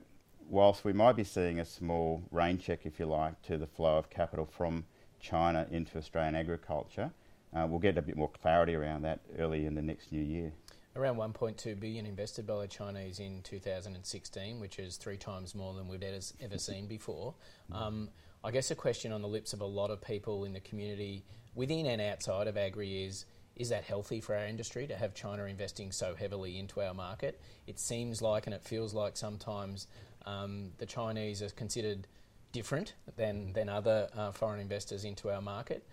whilst 0.49 0.85
we 0.85 0.93
might 0.93 1.17
be 1.17 1.25
seeing 1.25 1.59
a 1.59 1.65
small 1.65 2.23
rain 2.31 2.57
check, 2.57 2.85
if 2.85 2.99
you 2.99 3.05
like, 3.05 3.41
to 3.43 3.57
the 3.57 3.67
flow 3.67 3.97
of 3.97 4.09
capital 4.09 4.45
from 4.45 4.85
China 5.19 5.67
into 5.69 5.97
Australian 5.97 6.35
agriculture, 6.35 7.11
uh, 7.53 7.65
we'll 7.67 7.79
get 7.79 7.97
a 7.97 8.01
bit 8.01 8.15
more 8.15 8.29
clarity 8.29 8.75
around 8.75 9.01
that 9.01 9.19
early 9.37 9.65
in 9.65 9.75
the 9.75 9.81
next 9.81 10.11
new 10.11 10.21
year. 10.21 10.53
Around 10.97 11.17
1.2 11.17 11.79
billion 11.79 12.07
invested 12.07 12.47
by 12.47 12.61
the 12.61 12.67
Chinese 12.67 13.19
in 13.19 13.41
2016, 13.43 14.59
which 14.59 14.79
is 14.79 14.97
three 14.97 15.17
times 15.17 15.53
more 15.53 15.75
than 15.75 15.87
we've 15.87 16.01
ever, 16.01 16.19
ever 16.41 16.57
seen 16.57 16.87
before. 16.87 17.35
Um, 17.71 18.09
I 18.43 18.49
guess 18.49 18.71
a 18.71 18.75
question 18.75 19.11
on 19.11 19.21
the 19.21 19.27
lips 19.27 19.53
of 19.53 19.61
a 19.61 19.65
lot 19.65 19.91
of 19.91 20.01
people 20.01 20.43
in 20.43 20.53
the 20.53 20.59
community, 20.59 21.23
within 21.53 21.85
and 21.85 22.01
outside 22.01 22.47
of 22.47 22.57
agri, 22.57 23.03
is 23.03 23.25
is 23.55 23.69
that 23.69 23.83
healthy 23.83 24.21
for 24.21 24.35
our 24.35 24.45
industry 24.45 24.85
to 24.87 24.95
have 24.95 25.13
China 25.13 25.45
investing 25.45 25.91
so 25.91 26.15
heavily 26.15 26.57
into 26.59 26.81
our 26.81 26.93
market? 26.93 27.39
It 27.65 27.79
seems 27.79 28.21
like, 28.21 28.45
and 28.45 28.53
it 28.53 28.63
feels 28.63 28.93
like 28.93 29.17
sometimes 29.17 29.87
um, 30.25 30.71
the 30.77 30.85
Chinese 30.85 31.41
are 31.41 31.49
considered 31.49 32.07
different 32.51 32.93
than, 33.15 33.53
than 33.53 33.67
other 33.67 34.09
uh, 34.15 34.31
foreign 34.31 34.59
investors 34.59 35.05
into 35.05 35.31
our 35.31 35.41
market 35.41 35.87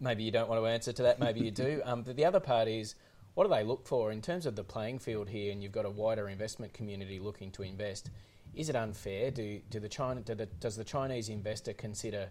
maybe 0.00 0.22
you 0.22 0.30
don't 0.30 0.48
want 0.48 0.60
to 0.60 0.66
answer 0.66 0.92
to 0.92 1.02
that, 1.04 1.18
maybe 1.18 1.40
you 1.40 1.50
do. 1.50 1.82
Um, 1.84 2.02
but 2.02 2.16
the 2.16 2.24
other 2.24 2.40
part 2.40 2.68
is, 2.68 2.94
what 3.34 3.44
do 3.44 3.50
they 3.50 3.64
look 3.64 3.86
for 3.86 4.12
in 4.12 4.22
terms 4.22 4.46
of 4.46 4.56
the 4.56 4.64
playing 4.64 4.98
field 4.98 5.28
here? 5.28 5.52
And 5.52 5.62
you've 5.62 5.72
got 5.72 5.84
a 5.84 5.90
wider 5.90 6.28
investment 6.28 6.72
community 6.72 7.18
looking 7.18 7.50
to 7.52 7.62
invest. 7.62 8.10
Is 8.54 8.68
it 8.68 8.76
unfair? 8.76 9.30
Do, 9.30 9.60
do 9.70 9.80
the 9.80 9.88
China, 9.88 10.20
do 10.20 10.34
the, 10.34 10.46
does 10.46 10.76
the 10.76 10.84
Chinese 10.84 11.28
investor 11.28 11.72
consider 11.72 12.30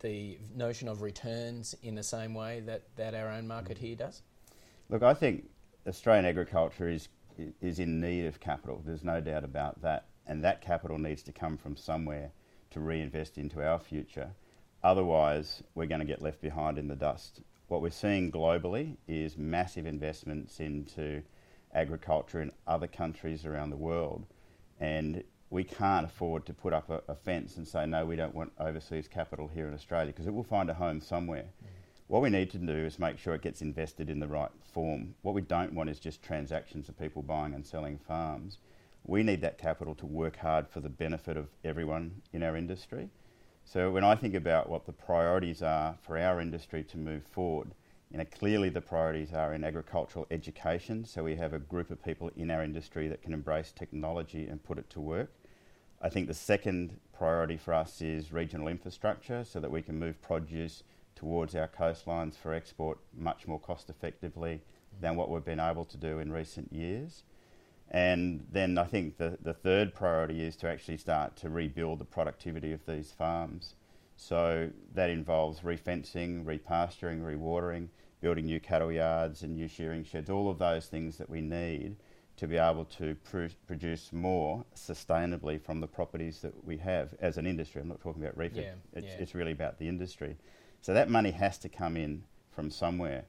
the 0.00 0.38
notion 0.54 0.88
of 0.88 1.02
returns 1.02 1.74
in 1.82 1.94
the 1.94 2.02
same 2.02 2.34
way 2.34 2.60
that, 2.60 2.82
that 2.96 3.14
our 3.14 3.28
own 3.28 3.46
market 3.46 3.78
here 3.78 3.96
does? 3.96 4.22
Look, 4.88 5.02
I 5.02 5.14
think 5.14 5.48
Australian 5.86 6.24
agriculture 6.24 6.88
is 6.88 7.08
is 7.60 7.78
in 7.78 8.00
need 8.00 8.26
of 8.26 8.40
capital. 8.40 8.82
There's 8.84 9.04
no 9.04 9.20
doubt 9.20 9.44
about 9.44 9.80
that, 9.82 10.06
and 10.26 10.44
that 10.44 10.60
capital 10.60 10.98
needs 10.98 11.22
to 11.24 11.32
come 11.32 11.56
from 11.56 11.76
somewhere 11.76 12.32
to 12.70 12.80
reinvest 12.80 13.38
into 13.38 13.66
our 13.66 13.78
future. 13.78 14.30
Otherwise, 14.82 15.62
we're 15.74 15.86
going 15.86 16.00
to 16.00 16.06
get 16.06 16.22
left 16.22 16.40
behind 16.40 16.78
in 16.78 16.88
the 16.88 16.96
dust. 16.96 17.40
What 17.70 17.82
we're 17.82 17.90
seeing 17.90 18.32
globally 18.32 18.96
is 19.06 19.38
massive 19.38 19.86
investments 19.86 20.58
into 20.58 21.22
agriculture 21.72 22.42
in 22.42 22.50
other 22.66 22.88
countries 22.88 23.46
around 23.46 23.70
the 23.70 23.76
world. 23.76 24.26
And 24.80 25.22
we 25.50 25.62
can't 25.62 26.04
afford 26.04 26.46
to 26.46 26.52
put 26.52 26.72
up 26.72 26.90
a, 26.90 27.00
a 27.06 27.14
fence 27.14 27.58
and 27.58 27.68
say, 27.68 27.86
no, 27.86 28.04
we 28.04 28.16
don't 28.16 28.34
want 28.34 28.50
overseas 28.58 29.06
capital 29.06 29.46
here 29.46 29.68
in 29.68 29.74
Australia 29.74 30.08
because 30.08 30.26
it 30.26 30.34
will 30.34 30.42
find 30.42 30.68
a 30.68 30.74
home 30.74 31.00
somewhere. 31.00 31.44
Mm. 31.44 31.68
What 32.08 32.22
we 32.22 32.28
need 32.28 32.50
to 32.50 32.58
do 32.58 32.72
is 32.72 32.98
make 32.98 33.20
sure 33.20 33.36
it 33.36 33.42
gets 33.42 33.62
invested 33.62 34.10
in 34.10 34.18
the 34.18 34.26
right 34.26 34.50
form. 34.74 35.14
What 35.22 35.36
we 35.36 35.42
don't 35.42 35.72
want 35.72 35.90
is 35.90 36.00
just 36.00 36.24
transactions 36.24 36.88
of 36.88 36.98
people 36.98 37.22
buying 37.22 37.54
and 37.54 37.64
selling 37.64 37.98
farms. 37.98 38.58
We 39.04 39.22
need 39.22 39.42
that 39.42 39.58
capital 39.58 39.94
to 39.94 40.06
work 40.06 40.38
hard 40.38 40.66
for 40.68 40.80
the 40.80 40.88
benefit 40.88 41.36
of 41.36 41.46
everyone 41.64 42.22
in 42.32 42.42
our 42.42 42.56
industry. 42.56 43.10
So 43.64 43.90
when 43.90 44.04
I 44.04 44.14
think 44.16 44.34
about 44.34 44.68
what 44.68 44.86
the 44.86 44.92
priorities 44.92 45.62
are 45.62 45.96
for 46.02 46.18
our 46.18 46.40
industry 46.40 46.82
to 46.84 46.98
move 46.98 47.24
forward, 47.24 47.72
you 48.10 48.18
know, 48.18 48.24
clearly 48.24 48.68
the 48.68 48.80
priorities 48.80 49.32
are 49.32 49.54
in 49.54 49.62
agricultural 49.62 50.26
education. 50.30 51.04
So 51.04 51.22
we 51.22 51.36
have 51.36 51.52
a 51.52 51.60
group 51.60 51.90
of 51.90 52.02
people 52.02 52.30
in 52.36 52.50
our 52.50 52.64
industry 52.64 53.06
that 53.08 53.22
can 53.22 53.32
embrace 53.32 53.72
technology 53.72 54.48
and 54.48 54.62
put 54.62 54.78
it 54.78 54.90
to 54.90 55.00
work. 55.00 55.32
I 56.02 56.08
think 56.08 56.26
the 56.26 56.34
second 56.34 56.98
priority 57.12 57.56
for 57.56 57.74
us 57.74 58.00
is 58.00 58.32
regional 58.32 58.66
infrastructure 58.66 59.44
so 59.44 59.60
that 59.60 59.70
we 59.70 59.82
can 59.82 59.98
move 59.98 60.20
produce 60.20 60.82
towards 61.14 61.54
our 61.54 61.68
coastlines 61.68 62.34
for 62.34 62.54
export 62.54 62.98
much 63.14 63.46
more 63.46 63.60
cost 63.60 63.90
effectively 63.90 64.62
than 65.00 65.14
what 65.14 65.30
we've 65.30 65.44
been 65.44 65.60
able 65.60 65.84
to 65.84 65.96
do 65.96 66.18
in 66.18 66.32
recent 66.32 66.72
years. 66.72 67.22
And 67.90 68.46
then 68.52 68.78
I 68.78 68.84
think 68.84 69.16
the, 69.16 69.36
the 69.42 69.52
third 69.52 69.94
priority 69.94 70.44
is 70.44 70.54
to 70.56 70.68
actually 70.68 70.98
start 70.98 71.36
to 71.36 71.50
rebuild 71.50 71.98
the 71.98 72.04
productivity 72.04 72.72
of 72.72 72.86
these 72.86 73.10
farms. 73.10 73.74
So 74.16 74.70
that 74.94 75.10
involves 75.10 75.60
refencing, 75.60 76.46
repasturing, 76.46 77.20
rewatering, 77.20 77.88
building 78.20 78.46
new 78.46 78.60
cattle 78.60 78.92
yards 78.92 79.42
and 79.42 79.54
new 79.56 79.66
shearing 79.66 80.04
sheds, 80.04 80.30
all 80.30 80.50
of 80.50 80.58
those 80.58 80.86
things 80.86 81.16
that 81.18 81.28
we 81.28 81.40
need 81.40 81.96
to 82.36 82.46
be 82.46 82.56
able 82.56 82.84
to 82.84 83.14
pr- 83.24 83.46
produce 83.66 84.12
more 84.12 84.64
sustainably 84.74 85.60
from 85.60 85.80
the 85.80 85.86
properties 85.86 86.40
that 86.40 86.64
we 86.64 86.76
have 86.78 87.14
as 87.20 87.38
an 87.38 87.46
industry. 87.46 87.80
I'm 87.82 87.88
not 87.88 88.00
talking 88.00 88.22
about 88.22 88.36
reef, 88.36 88.52
Yeah, 88.54 88.72
it's, 88.94 89.06
yeah. 89.06 89.16
it's 89.18 89.34
really 89.34 89.52
about 89.52 89.78
the 89.78 89.88
industry. 89.88 90.36
So 90.80 90.94
that 90.94 91.10
money 91.10 91.32
has 91.32 91.58
to 91.58 91.68
come 91.68 91.96
in 91.96 92.22
from 92.50 92.70
somewhere. 92.70 93.24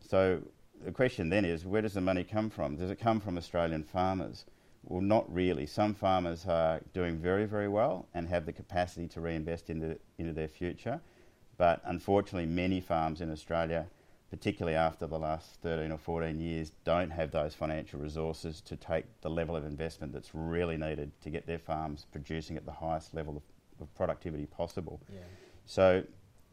So 0.00 0.40
the 0.84 0.92
question 0.92 1.28
then 1.28 1.44
is 1.44 1.64
where 1.64 1.82
does 1.82 1.94
the 1.94 2.00
money 2.00 2.24
come 2.24 2.50
from? 2.50 2.76
Does 2.76 2.90
it 2.90 2.98
come 2.98 3.20
from 3.20 3.36
Australian 3.36 3.84
farmers? 3.84 4.44
Well, 4.82 5.00
not 5.00 5.32
really. 5.32 5.66
Some 5.66 5.94
farmers 5.94 6.46
are 6.46 6.80
doing 6.92 7.16
very, 7.16 7.46
very 7.46 7.68
well 7.68 8.06
and 8.12 8.28
have 8.28 8.44
the 8.44 8.52
capacity 8.52 9.08
to 9.08 9.20
reinvest 9.20 9.70
into, 9.70 9.98
into 10.18 10.32
their 10.32 10.48
future. 10.48 11.00
But 11.56 11.80
unfortunately, 11.84 12.46
many 12.46 12.80
farms 12.80 13.20
in 13.22 13.32
Australia, 13.32 13.86
particularly 14.30 14.76
after 14.76 15.06
the 15.06 15.18
last 15.18 15.60
13 15.62 15.90
or 15.90 15.96
14 15.96 16.38
years, 16.38 16.72
don't 16.84 17.10
have 17.10 17.30
those 17.30 17.54
financial 17.54 17.98
resources 17.98 18.60
to 18.62 18.76
take 18.76 19.06
the 19.22 19.30
level 19.30 19.56
of 19.56 19.64
investment 19.64 20.12
that's 20.12 20.34
really 20.34 20.76
needed 20.76 21.12
to 21.22 21.30
get 21.30 21.46
their 21.46 21.58
farms 21.58 22.06
producing 22.12 22.56
at 22.56 22.66
the 22.66 22.72
highest 22.72 23.14
level 23.14 23.36
of, 23.36 23.42
of 23.80 23.94
productivity 23.94 24.44
possible. 24.44 25.00
Yeah. 25.10 25.20
So, 25.64 26.04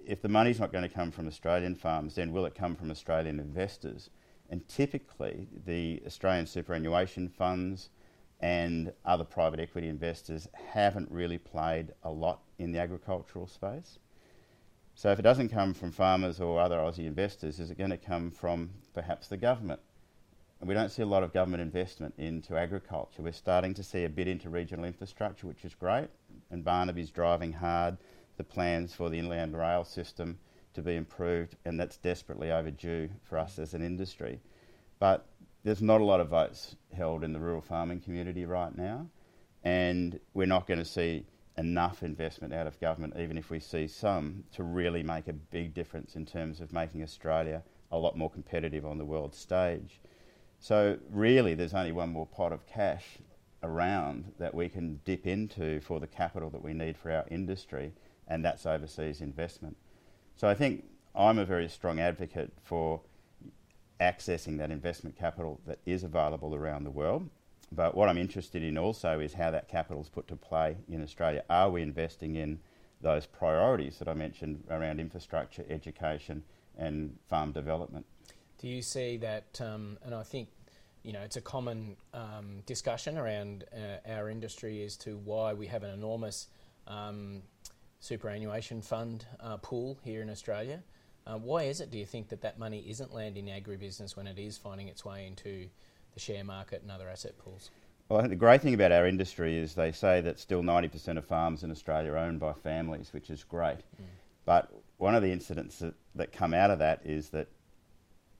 if 0.06 0.22
the 0.22 0.30
money's 0.30 0.60
not 0.60 0.72
going 0.72 0.88
to 0.88 0.94
come 0.94 1.12
from 1.12 1.28
Australian 1.28 1.76
farms, 1.76 2.16
then 2.16 2.32
will 2.32 2.46
it 2.46 2.56
come 2.56 2.76
from 2.76 2.90
Australian 2.90 3.40
investors? 3.40 4.10
And 4.52 4.68
typically, 4.68 5.48
the 5.66 6.04
Australian 6.06 6.46
superannuation 6.46 7.30
funds 7.30 7.90
and 8.42 8.92
other 9.06 9.24
private 9.24 9.62
equity 9.62 9.88
investors 9.88 10.48
haven't 10.54 11.10
really 11.10 11.38
played 11.38 11.94
a 12.04 12.12
lot 12.12 12.42
in 12.60 12.74
the 12.74 12.80
agricultural 12.80 13.48
space. 13.48 13.98
So, 14.94 15.10
if 15.10 15.20
it 15.20 15.22
doesn't 15.22 15.50
come 15.50 15.74
from 15.74 15.92
farmers 15.92 16.42
or 16.42 16.60
other 16.60 16.78
Aussie 16.78 17.08
investors, 17.08 17.60
is 17.60 17.72
it 17.72 17.78
going 17.78 17.92
to 17.92 17.98
come 17.98 18.30
from 18.30 18.72
perhaps 18.94 19.30
the 19.30 19.38
government? 19.38 19.80
And 20.60 20.68
we 20.68 20.76
don't 20.76 20.90
see 20.90 21.02
a 21.02 21.08
lot 21.08 21.24
of 21.24 21.32
government 21.32 21.62
investment 21.62 22.14
into 22.18 22.58
agriculture. 22.58 23.24
We're 23.24 23.32
starting 23.32 23.74
to 23.76 23.84
see 23.84 24.04
a 24.04 24.10
bit 24.10 24.28
into 24.28 24.50
regional 24.50 24.86
infrastructure, 24.86 25.48
which 25.48 25.64
is 25.64 25.74
great, 25.74 26.10
and 26.52 26.64
Barnaby's 26.64 27.10
driving 27.10 27.54
hard 27.54 27.98
the 28.36 28.44
plans 28.44 28.94
for 28.94 29.10
the 29.10 29.18
inland 29.18 29.58
rail 29.58 29.86
system 29.86 30.40
to 30.74 30.82
be 30.82 30.96
improved, 30.96 31.56
and 31.66 31.80
that's 31.80 31.98
desperately 31.98 32.52
overdue 32.52 33.10
for 33.24 33.38
us 33.38 33.60
as 33.60 33.74
an 33.74 33.84
industry. 33.84 34.40
But 35.00 35.26
there's 35.64 35.82
not 35.82 36.02
a 36.02 36.06
lot 36.06 36.20
of 36.20 36.30
votes 36.30 36.76
held 36.94 37.24
in 37.24 37.34
the 37.34 37.40
rural 37.40 37.62
farming 37.62 38.02
community 38.02 38.46
right 38.46 38.76
now, 38.76 39.08
and 39.64 40.20
we're 40.34 40.48
not 40.48 40.68
going 40.68 40.80
to 40.80 40.86
see 40.86 41.26
enough 41.58 42.04
investment 42.04 42.54
out 42.54 42.68
of 42.68 42.80
government, 42.80 43.14
even 43.20 43.38
if 43.38 43.50
we 43.50 43.60
see 43.60 43.88
some, 43.88 44.44
to 44.54 44.64
really 44.64 45.04
make 45.04 45.28
a 45.28 45.34
big 45.34 45.74
difference 45.74 46.16
in 46.16 46.26
terms 46.26 46.62
of 46.62 46.74
making 46.74 47.04
Australia 47.04 47.62
a 47.92 47.98
lot 47.98 48.18
more 48.18 48.30
competitive 48.30 48.86
on 48.86 48.98
the 48.98 49.06
world 49.06 49.36
stage. 49.36 50.00
So, 50.60 50.98
really, 51.10 51.56
there's 51.56 51.74
only 51.74 51.92
one 51.92 52.10
more 52.10 52.26
pot 52.26 52.54
of 52.54 52.66
cash 52.66 53.18
around 53.64 54.32
that 54.40 54.54
we 54.54 54.70
can 54.70 55.00
dip 55.06 55.28
into 55.28 55.80
for 55.82 56.00
the 56.00 56.08
capital 56.08 56.50
that 56.52 56.64
we 56.64 56.74
need 56.74 56.98
for 56.98 57.12
our 57.12 57.26
industry, 57.30 57.94
and 58.28 58.44
that's 58.44 58.66
overseas 58.66 59.22
investment. 59.22 59.76
So, 60.42 60.48
I 60.48 60.56
think 60.56 60.86
I'm 61.14 61.38
a 61.38 61.46
very 61.46 61.70
strong 61.70 62.00
advocate 62.00 62.52
for 62.64 63.02
accessing 64.00 64.58
that 64.58 64.72
investment 64.72 65.16
capital 65.16 65.62
that 65.68 65.78
is 65.86 66.04
available 66.04 66.56
around 66.56 66.84
the 66.84 66.90
world. 66.90 67.30
But 67.72 67.94
what 67.94 68.10
I'm 68.10 68.18
interested 68.18 68.64
in 68.64 68.76
also 68.76 69.20
is 69.20 69.36
how 69.36 69.52
that 69.52 69.68
capital 69.68 70.02
is 70.02 70.10
put 70.10 70.28
to 70.30 70.36
play 70.36 70.78
in 70.90 71.04
Australia. 71.04 71.44
Are 71.48 71.70
we 71.70 71.84
investing 71.84 72.38
in 72.38 72.60
those 73.02 73.28
priorities 73.28 74.00
that 74.00 74.08
I 74.08 74.16
mentioned 74.16 74.64
around 74.72 75.00
infrastructure, 75.00 75.64
education, 75.70 76.42
and 76.76 77.16
farm 77.28 77.52
development? 77.52 78.08
Do 78.58 78.68
you 78.68 78.82
see 78.82 79.18
that? 79.18 79.62
Um, 79.62 80.00
and 80.04 80.16
I 80.16 80.24
think 80.24 80.50
you 81.04 81.14
know 81.14 81.22
it's 81.22 81.38
a 81.38 81.42
common 81.42 81.98
um, 82.16 82.64
discussion 82.66 83.16
around 83.16 83.66
uh, 83.72 84.10
our 84.12 84.28
industry 84.28 84.82
as 84.82 84.98
to 84.98 85.18
why 85.18 85.54
we 85.54 85.68
have 85.68 85.84
an 85.84 85.92
enormous 85.92 86.48
um, 86.88 87.44
superannuation 88.02 88.82
fund 88.82 89.26
uh, 89.40 89.58
pool 89.58 89.98
here 90.04 90.22
in 90.22 90.30
Australia. 90.30 90.84
Uh, 91.26 91.38
why 91.38 91.64
is 91.64 91.80
it? 91.80 91.92
Do 91.92 92.00
you 92.00 92.06
think 92.06 92.30
that 92.30 92.42
that 92.42 92.60
money 92.60 92.84
isn't 92.90 93.14
landing 93.14 93.48
in 93.48 93.64
agribusiness 93.64 94.18
when 94.18 94.28
it 94.28 94.40
is 94.40 94.58
finding 94.58 94.88
its 94.88 95.06
way 95.06 95.28
into 95.28 95.70
the 96.14 96.20
share 96.20 96.44
market 96.44 96.82
and 96.82 96.92
other 96.92 97.08
asset 97.08 97.38
pools? 97.38 97.70
Well, 98.10 98.18
I 98.18 98.24
think 98.24 98.32
the 98.32 98.38
great 98.38 98.62
thing 98.62 98.74
about 98.74 98.92
our 98.92 99.08
industry 99.08 99.58
is 99.58 99.76
they 99.76 99.92
say 99.92 100.20
that 100.22 100.40
still 100.40 100.64
90% 100.64 101.18
of 101.18 101.26
farms 101.26 101.64
in 101.64 101.72
Australia 101.72 102.12
are 102.12 102.18
owned 102.18 102.40
by 102.40 102.54
families, 102.54 103.14
which 103.14 103.30
is 103.30 103.44
great. 103.44 103.78
Mm. 103.78 104.06
But 104.46 104.72
one 104.98 105.16
of 105.16 105.22
the 105.22 105.32
incidents 105.32 105.80
that, 105.80 105.94
that 106.16 106.34
come 106.34 106.54
out 106.54 106.72
of 106.72 106.80
that 106.80 107.02
is 107.06 107.30
that 107.30 107.48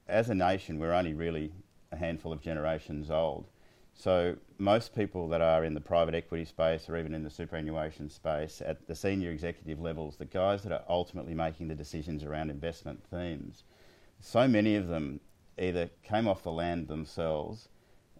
as 0.08 0.28
a 0.28 0.34
nation, 0.34 0.78
we're 0.78 0.92
only 0.92 1.14
really 1.14 1.52
a 1.92 1.96
handful 1.96 2.32
of 2.32 2.42
generations 2.42 3.10
old. 3.10 3.46
So 3.94 4.36
most 4.58 4.94
people 4.94 5.28
that 5.28 5.40
are 5.40 5.64
in 5.64 5.74
the 5.74 5.80
private 5.80 6.14
equity 6.14 6.44
space 6.44 6.88
or 6.88 6.96
even 6.96 7.14
in 7.14 7.22
the 7.22 7.30
superannuation 7.30 8.08
space 8.08 8.62
at 8.64 8.86
the 8.86 8.94
senior 8.94 9.30
executive 9.30 9.80
levels, 9.80 10.16
the 10.16 10.24
guys 10.24 10.62
that 10.62 10.72
are 10.72 10.84
ultimately 10.88 11.34
making 11.34 11.68
the 11.68 11.74
decisions 11.74 12.24
around 12.24 12.50
investment 12.50 13.02
themes, 13.10 13.64
so 14.20 14.48
many 14.48 14.76
of 14.76 14.88
them 14.88 15.20
either 15.58 15.90
came 16.02 16.26
off 16.26 16.42
the 16.42 16.52
land 16.52 16.88
themselves, 16.88 17.68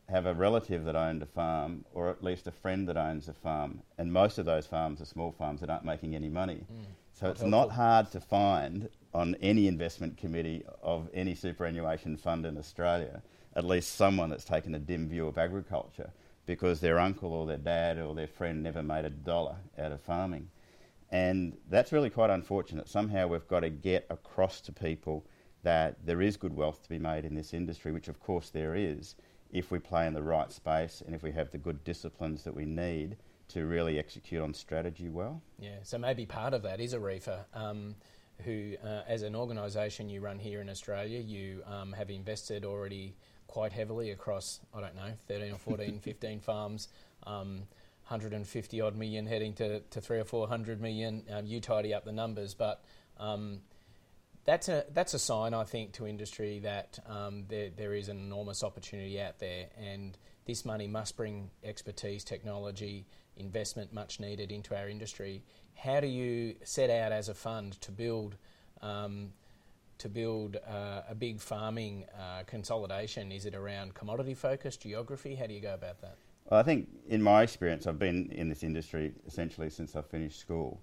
have 0.09 0.27
a 0.27 0.35
relative 0.35 0.85
that 0.85 0.97
owned 0.97 1.23
a 1.23 1.27
farm, 1.27 1.85
or 1.95 2.11
at 2.11 2.23
least 2.23 2.47
a 2.47 2.53
friend 2.53 2.89
that 2.89 2.97
owns 2.97 3.29
a 3.29 3.33
farm, 3.33 3.83
and 3.99 4.13
most 4.13 4.39
of 4.39 4.45
those 4.45 4.67
farms 4.67 5.01
are 5.01 5.07
small 5.07 5.33
farms 5.33 5.61
that 5.61 5.71
aren't 5.71 5.85
making 5.85 6.15
any 6.15 6.29
money. 6.29 6.67
Mm. 6.71 6.85
So 7.15 7.31
it's 7.31 7.41
helpful. 7.41 7.49
not 7.49 7.71
hard 7.71 8.11
to 8.13 8.21
find 8.21 8.89
on 9.15 9.37
any 9.41 9.69
investment 9.69 10.17
committee 10.17 10.65
of 10.83 11.09
any 11.15 11.35
superannuation 11.35 12.17
fund 12.17 12.45
in 12.47 12.59
Australia 12.59 13.23
at 13.55 13.65
least 13.65 13.97
someone 13.97 14.31
that's 14.31 14.45
taken 14.45 14.75
a 14.75 14.79
dim 14.79 15.09
view 15.09 15.27
of 15.27 15.39
agriculture 15.39 16.11
because 16.47 16.81
their 16.81 16.99
uncle 16.99 17.33
or 17.33 17.47
their 17.47 17.59
dad 17.59 17.99
or 17.99 18.15
their 18.15 18.27
friend 18.27 18.63
never 18.63 18.83
made 18.83 19.05
a 19.05 19.11
dollar 19.11 19.57
out 19.79 19.93
of 19.93 20.01
farming. 20.01 20.49
And 21.11 21.57
that's 21.69 21.93
really 21.93 22.11
quite 22.11 22.31
unfortunate. 22.31 22.89
Somehow 22.89 23.27
we've 23.29 23.47
got 23.47 23.61
to 23.61 23.71
get 23.71 24.07
across 24.11 24.61
to 24.63 24.73
people 24.73 25.27
that 25.63 26.05
there 26.05 26.23
is 26.23 26.37
good 26.37 26.57
wealth 26.57 26.83
to 26.83 26.89
be 26.89 26.99
made 26.99 27.25
in 27.25 27.35
this 27.35 27.55
industry, 27.55 27.93
which 27.93 28.09
of 28.09 28.19
course 28.19 28.51
there 28.51 28.75
is, 28.75 29.15
if 29.53 29.71
we 29.71 29.79
play 29.79 30.07
in 30.07 30.15
the 30.15 30.23
right 30.23 30.51
space 30.51 31.03
and 31.05 31.15
if 31.15 31.23
we 31.23 31.31
have 31.31 31.51
the 31.51 31.59
good 31.59 31.85
disciplines 31.85 32.43
that 32.45 32.55
we 32.55 32.65
need 32.65 33.17
to 33.49 33.67
really 33.67 33.99
execute 33.99 34.43
on 34.43 34.55
strategy 34.55 35.11
well. 35.11 35.43
Yeah, 35.59 35.77
so 35.83 35.99
maybe 35.99 36.25
part 36.25 36.55
of 36.55 36.63
that 36.63 36.81
is 36.81 36.95
a 36.95 37.01
reefer. 37.01 37.45
Um, 37.53 37.95
who, 38.45 38.75
uh, 38.83 39.03
as 39.07 39.23
an 39.23 39.37
organisation 39.37 40.09
you 40.09 40.21
run 40.21 40.39
here 40.39 40.61
in 40.61 40.69
Australia, 40.69 41.21
you 41.21 41.63
um, 41.67 41.93
have 41.93 42.11
invested 42.11 42.65
already 42.65 43.15
quite 43.53 43.75
heavily 43.75 44.11
across, 44.13 44.61
I 44.73 44.81
don't 44.81 44.97
know, 44.97 45.13
13 45.29 45.53
or 45.53 45.59
14, 45.59 45.99
15 46.03 46.41
farms, 46.41 46.89
um, 47.27 47.65
150 48.09 48.81
odd 48.81 48.97
million 48.97 49.27
heading 49.27 49.53
to, 49.55 49.81
to 49.81 50.01
three 50.01 50.19
or 50.19 50.25
400 50.25 50.81
million. 50.81 51.23
Um, 51.31 51.45
you 51.45 51.61
tidy 51.61 51.93
up 51.93 52.07
the 52.07 52.13
numbers, 52.13 52.55
but 52.55 52.83
um, 53.19 53.61
that's 54.47 54.71
a 54.71 54.87
that's 54.95 55.13
a 55.13 55.19
sign, 55.19 55.53
I 55.53 55.65
think, 55.65 55.93
to 55.93 56.07
industry 56.07 56.61
that 56.61 56.99
um, 57.07 57.45
there 57.51 57.69
there 57.77 57.93
is 57.93 58.09
an 58.09 58.17
enormous 58.17 58.65
opportunity 58.65 59.21
out 59.21 59.39
there, 59.39 59.67
and 59.79 60.17
this 60.47 60.65
money 60.65 60.87
must 60.87 61.19
bring 61.19 61.51
expertise, 61.63 62.25
technology, 62.25 63.05
investment 63.37 63.93
much 63.93 64.19
needed 64.19 64.51
into 64.51 64.75
our 64.75 64.89
industry. 64.89 65.43
How 65.75 66.01
do 66.01 66.07
you 66.07 66.55
set 66.65 66.89
out 66.89 67.13
as 67.13 67.29
a 67.29 67.35
fund 67.35 67.79
to 67.83 67.93
build? 67.93 68.35
Um, 68.81 69.35
to 70.03 70.09
build 70.09 70.57
uh, 70.69 71.03
a 71.09 71.15
big 71.15 71.41
farming 71.41 72.05
uh, 72.19 72.43
consolidation, 72.45 73.31
is 73.31 73.47
it 73.47 73.55
around 73.55 73.95
commodity 73.95 74.35
focus, 74.35 74.77
geography? 74.77 75.37
How 75.37 75.47
do 75.47 75.55
you 75.55 75.61
go 75.61 75.75
about 75.75 76.01
that? 76.01 76.17
Well, 76.51 76.59
I 76.59 76.65
think 76.65 76.89
in 77.09 77.23
my 77.23 77.43
experience, 77.43 77.87
I've 77.87 78.01
been 78.01 78.29
in 78.33 78.49
this 78.49 78.65
industry 78.65 79.13
essentially 79.27 79.71
since 79.71 79.95
I 79.95 80.03
finished 80.03 80.41
school. 80.41 80.81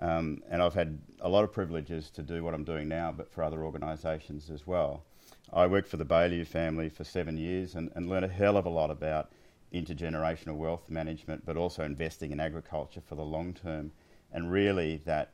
Um, 0.00 0.42
and 0.50 0.60
I've 0.60 0.74
had 0.74 0.98
a 1.20 1.28
lot 1.28 1.44
of 1.44 1.52
privileges 1.52 2.10
to 2.10 2.22
do 2.22 2.42
what 2.42 2.54
I'm 2.54 2.64
doing 2.64 2.88
now, 2.88 3.14
but 3.16 3.30
for 3.30 3.44
other 3.44 3.64
organisations 3.64 4.50
as 4.50 4.66
well. 4.66 5.04
I 5.52 5.68
worked 5.68 5.88
for 5.88 5.96
the 5.96 6.04
Baillieu 6.04 6.44
family 6.44 6.88
for 6.88 7.04
seven 7.04 7.38
years 7.38 7.76
and, 7.76 7.90
and 7.94 8.10
learned 8.10 8.24
a 8.24 8.28
hell 8.28 8.56
of 8.56 8.66
a 8.66 8.70
lot 8.70 8.90
about 8.90 9.30
intergenerational 9.72 10.56
wealth 10.56 10.90
management, 10.90 11.46
but 11.46 11.56
also 11.56 11.84
investing 11.84 12.32
in 12.32 12.40
agriculture 12.40 13.00
for 13.00 13.14
the 13.14 13.22
long 13.22 13.54
term, 13.54 13.92
and 14.32 14.50
really 14.50 15.00
that 15.04 15.30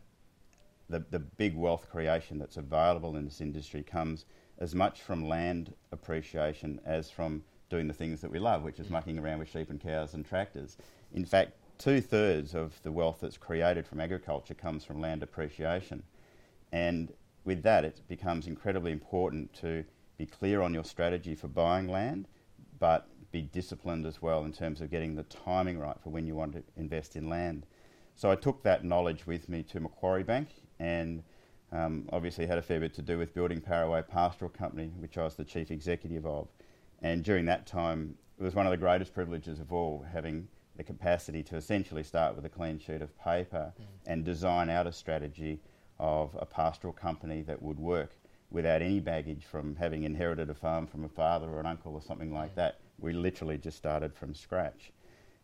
the, 0.88 1.04
the 1.10 1.18
big 1.18 1.56
wealth 1.56 1.88
creation 1.90 2.38
that's 2.38 2.56
available 2.56 3.16
in 3.16 3.24
this 3.24 3.40
industry 3.40 3.82
comes 3.82 4.24
as 4.58 4.74
much 4.74 5.02
from 5.02 5.28
land 5.28 5.74
appreciation 5.90 6.80
as 6.84 7.10
from 7.10 7.42
doing 7.70 7.88
the 7.88 7.94
things 7.94 8.20
that 8.20 8.30
we 8.30 8.38
love, 8.38 8.62
which 8.62 8.78
is 8.78 8.90
mucking 8.90 9.18
around 9.18 9.38
with 9.38 9.48
sheep 9.48 9.70
and 9.70 9.80
cows 9.80 10.14
and 10.14 10.26
tractors. 10.26 10.76
In 11.14 11.24
fact, 11.24 11.52
two 11.78 12.00
thirds 12.00 12.54
of 12.54 12.80
the 12.82 12.92
wealth 12.92 13.18
that's 13.20 13.38
created 13.38 13.86
from 13.86 14.00
agriculture 14.00 14.54
comes 14.54 14.84
from 14.84 15.00
land 15.00 15.22
appreciation. 15.22 16.02
And 16.70 17.12
with 17.44 17.62
that, 17.62 17.84
it 17.84 18.00
becomes 18.08 18.46
incredibly 18.46 18.92
important 18.92 19.52
to 19.54 19.84
be 20.18 20.26
clear 20.26 20.62
on 20.62 20.74
your 20.74 20.84
strategy 20.84 21.34
for 21.34 21.48
buying 21.48 21.88
land, 21.88 22.28
but 22.78 23.08
be 23.32 23.42
disciplined 23.42 24.06
as 24.06 24.20
well 24.20 24.44
in 24.44 24.52
terms 24.52 24.80
of 24.80 24.90
getting 24.90 25.14
the 25.14 25.22
timing 25.24 25.78
right 25.78 25.96
for 26.02 26.10
when 26.10 26.26
you 26.26 26.34
want 26.34 26.52
to 26.52 26.62
invest 26.76 27.16
in 27.16 27.28
land. 27.28 27.66
So 28.14 28.30
I 28.30 28.36
took 28.36 28.62
that 28.62 28.84
knowledge 28.84 29.26
with 29.26 29.48
me 29.48 29.62
to 29.64 29.80
Macquarie 29.80 30.22
Bank 30.22 30.48
and 30.82 31.22
um, 31.70 32.08
obviously 32.12 32.44
had 32.44 32.58
a 32.58 32.62
fair 32.62 32.80
bit 32.80 32.92
to 32.94 33.02
do 33.02 33.16
with 33.16 33.34
building 33.34 33.60
Paraway 33.60 34.02
Pastoral 34.02 34.50
Company, 34.50 34.92
which 34.98 35.16
I 35.16 35.22
was 35.22 35.36
the 35.36 35.44
chief 35.44 35.70
executive 35.70 36.26
of. 36.26 36.48
And 37.00 37.22
during 37.22 37.46
that 37.46 37.66
time, 37.66 38.16
it 38.38 38.42
was 38.42 38.54
one 38.54 38.66
of 38.66 38.72
the 38.72 38.76
greatest 38.76 39.14
privileges 39.14 39.60
of 39.60 39.72
all, 39.72 40.04
having 40.12 40.48
the 40.76 40.82
capacity 40.82 41.42
to 41.44 41.56
essentially 41.56 42.02
start 42.02 42.34
with 42.34 42.44
a 42.44 42.48
clean 42.48 42.78
sheet 42.78 43.00
of 43.00 43.16
paper 43.18 43.72
mm. 43.80 43.84
and 44.06 44.24
design 44.24 44.68
out 44.68 44.86
a 44.86 44.92
strategy 44.92 45.60
of 45.98 46.36
a 46.38 46.46
pastoral 46.46 46.92
company 46.92 47.42
that 47.42 47.62
would 47.62 47.78
work 47.78 48.16
without 48.50 48.82
any 48.82 49.00
baggage 49.00 49.44
from 49.44 49.76
having 49.76 50.02
inherited 50.02 50.50
a 50.50 50.54
farm 50.54 50.86
from 50.86 51.04
a 51.04 51.08
father 51.08 51.48
or 51.48 51.60
an 51.60 51.66
uncle 51.66 51.94
or 51.94 52.02
something 52.02 52.34
like 52.34 52.52
mm. 52.52 52.56
that. 52.56 52.80
We 52.98 53.12
literally 53.12 53.58
just 53.58 53.76
started 53.76 54.14
from 54.14 54.34
scratch. 54.34 54.92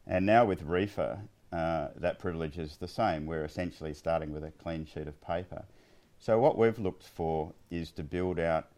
And 0.07 0.26
now 0.26 0.45
with 0.45 0.62
Reefer, 0.62 1.21
uh, 1.52 1.88
that 1.97 2.19
privilege 2.19 2.59
is 2.59 2.76
the 2.76 2.88
same. 2.88 3.26
We're 3.26 3.45
essentially 3.45 3.95
starting 3.95 4.33
with 4.33 4.45
a 4.45 4.50
clean 4.50 4.85
sheet 4.85 5.09
of 5.09 5.21
paper. 5.21 5.64
So, 6.19 6.38
what 6.38 6.59
we've 6.59 6.78
looked 6.78 7.05
for 7.05 7.52
is 7.71 7.90
to 7.93 8.02
build 8.02 8.38
out 8.38 8.69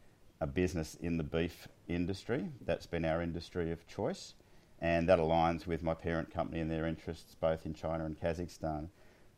a 0.41 0.47
business 0.47 0.95
in 0.95 1.17
the 1.17 1.25
beef 1.25 1.69
industry. 1.89 2.49
That's 2.65 2.87
been 2.87 3.05
our 3.05 3.23
industry 3.23 3.73
of 3.73 3.87
choice, 3.89 4.35
and 4.81 5.09
that 5.09 5.19
aligns 5.19 5.67
with 5.67 5.83
my 5.83 5.95
parent 5.95 6.33
company 6.33 6.61
and 6.61 6.71
their 6.71 6.87
interests 6.87 7.35
both 7.35 7.67
in 7.67 7.75
China 7.75 8.05
and 8.05 8.21
Kazakhstan. 8.21 8.89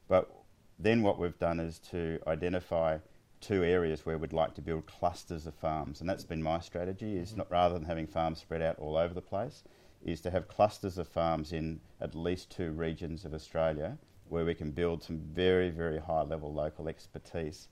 But 0.09 0.31
then, 0.79 1.03
what 1.03 1.19
we've 1.19 1.39
done 1.39 1.61
is 1.61 1.79
to 1.91 2.19
identify 2.27 2.99
two 3.41 3.65
areas 3.65 4.05
where 4.05 4.19
we'd 4.19 4.33
like 4.33 4.55
to 4.55 4.63
build 4.63 4.87
clusters 4.87 5.47
of 5.47 5.55
farms, 5.55 6.01
and 6.01 6.09
that's 6.09 6.25
been 6.25 6.43
my 6.43 6.61
strategy. 6.61 7.17
Is 7.17 7.37
not 7.37 7.51
rather 7.51 7.75
than 7.75 7.87
having 7.87 8.07
farms 8.07 8.41
spread 8.41 8.63
out 8.63 8.79
all 8.79 8.97
over 8.97 9.15
the 9.15 9.23
place, 9.23 9.63
is 10.05 10.21
to 10.21 10.31
have 10.31 10.49
clusters 10.49 10.99
of 10.99 11.09
farms 11.09 11.53
in 11.53 11.81
at 12.01 12.15
least 12.15 12.51
two 12.51 12.71
regions 12.73 13.25
of 13.25 13.35
Australia 13.35 13.99
where 14.29 14.45
we 14.45 14.55
can 14.55 14.71
build 14.71 15.03
some 15.03 15.19
very, 15.19 15.69
very 15.71 15.99
high 15.99 16.23
level 16.23 16.53
local 16.53 16.89
expertise. 16.89 17.69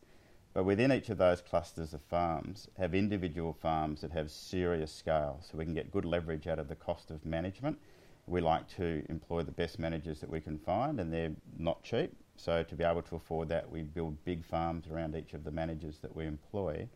But 0.52 0.64
within 0.64 0.92
each 0.92 1.08
of 1.08 1.18
those 1.18 1.40
clusters 1.40 1.94
of 1.94 2.02
farms, 2.02 2.68
have 2.76 2.94
individual 2.94 3.52
farms 3.52 4.00
that 4.02 4.12
have 4.12 4.30
serious 4.30 4.92
scale 4.92 5.38
so 5.40 5.56
we 5.56 5.64
can 5.64 5.74
get 5.74 5.90
good 5.90 6.04
leverage 6.04 6.46
out 6.46 6.58
of 6.58 6.68
the 6.68 6.74
cost 6.74 7.10
of 7.10 7.24
management. 7.24 7.78
We 8.26 8.40
like 8.40 8.68
to 8.76 9.02
employ 9.08 9.42
the 9.42 9.52
best 9.52 9.78
managers 9.78 10.20
that 10.20 10.28
we 10.28 10.40
can 10.40 10.58
find, 10.58 11.00
and 11.00 11.12
they're 11.12 11.32
not 11.56 11.82
cheap. 11.82 12.14
So, 12.36 12.62
to 12.62 12.74
be 12.74 12.84
able 12.84 13.02
to 13.02 13.16
afford 13.16 13.48
that, 13.48 13.70
we 13.70 13.82
build 13.82 14.24
big 14.24 14.44
farms 14.44 14.86
around 14.88 15.16
each 15.16 15.34
of 15.34 15.44
the 15.44 15.50
managers 15.50 15.98
that 15.98 16.14
we 16.14 16.26
employ. 16.26 16.88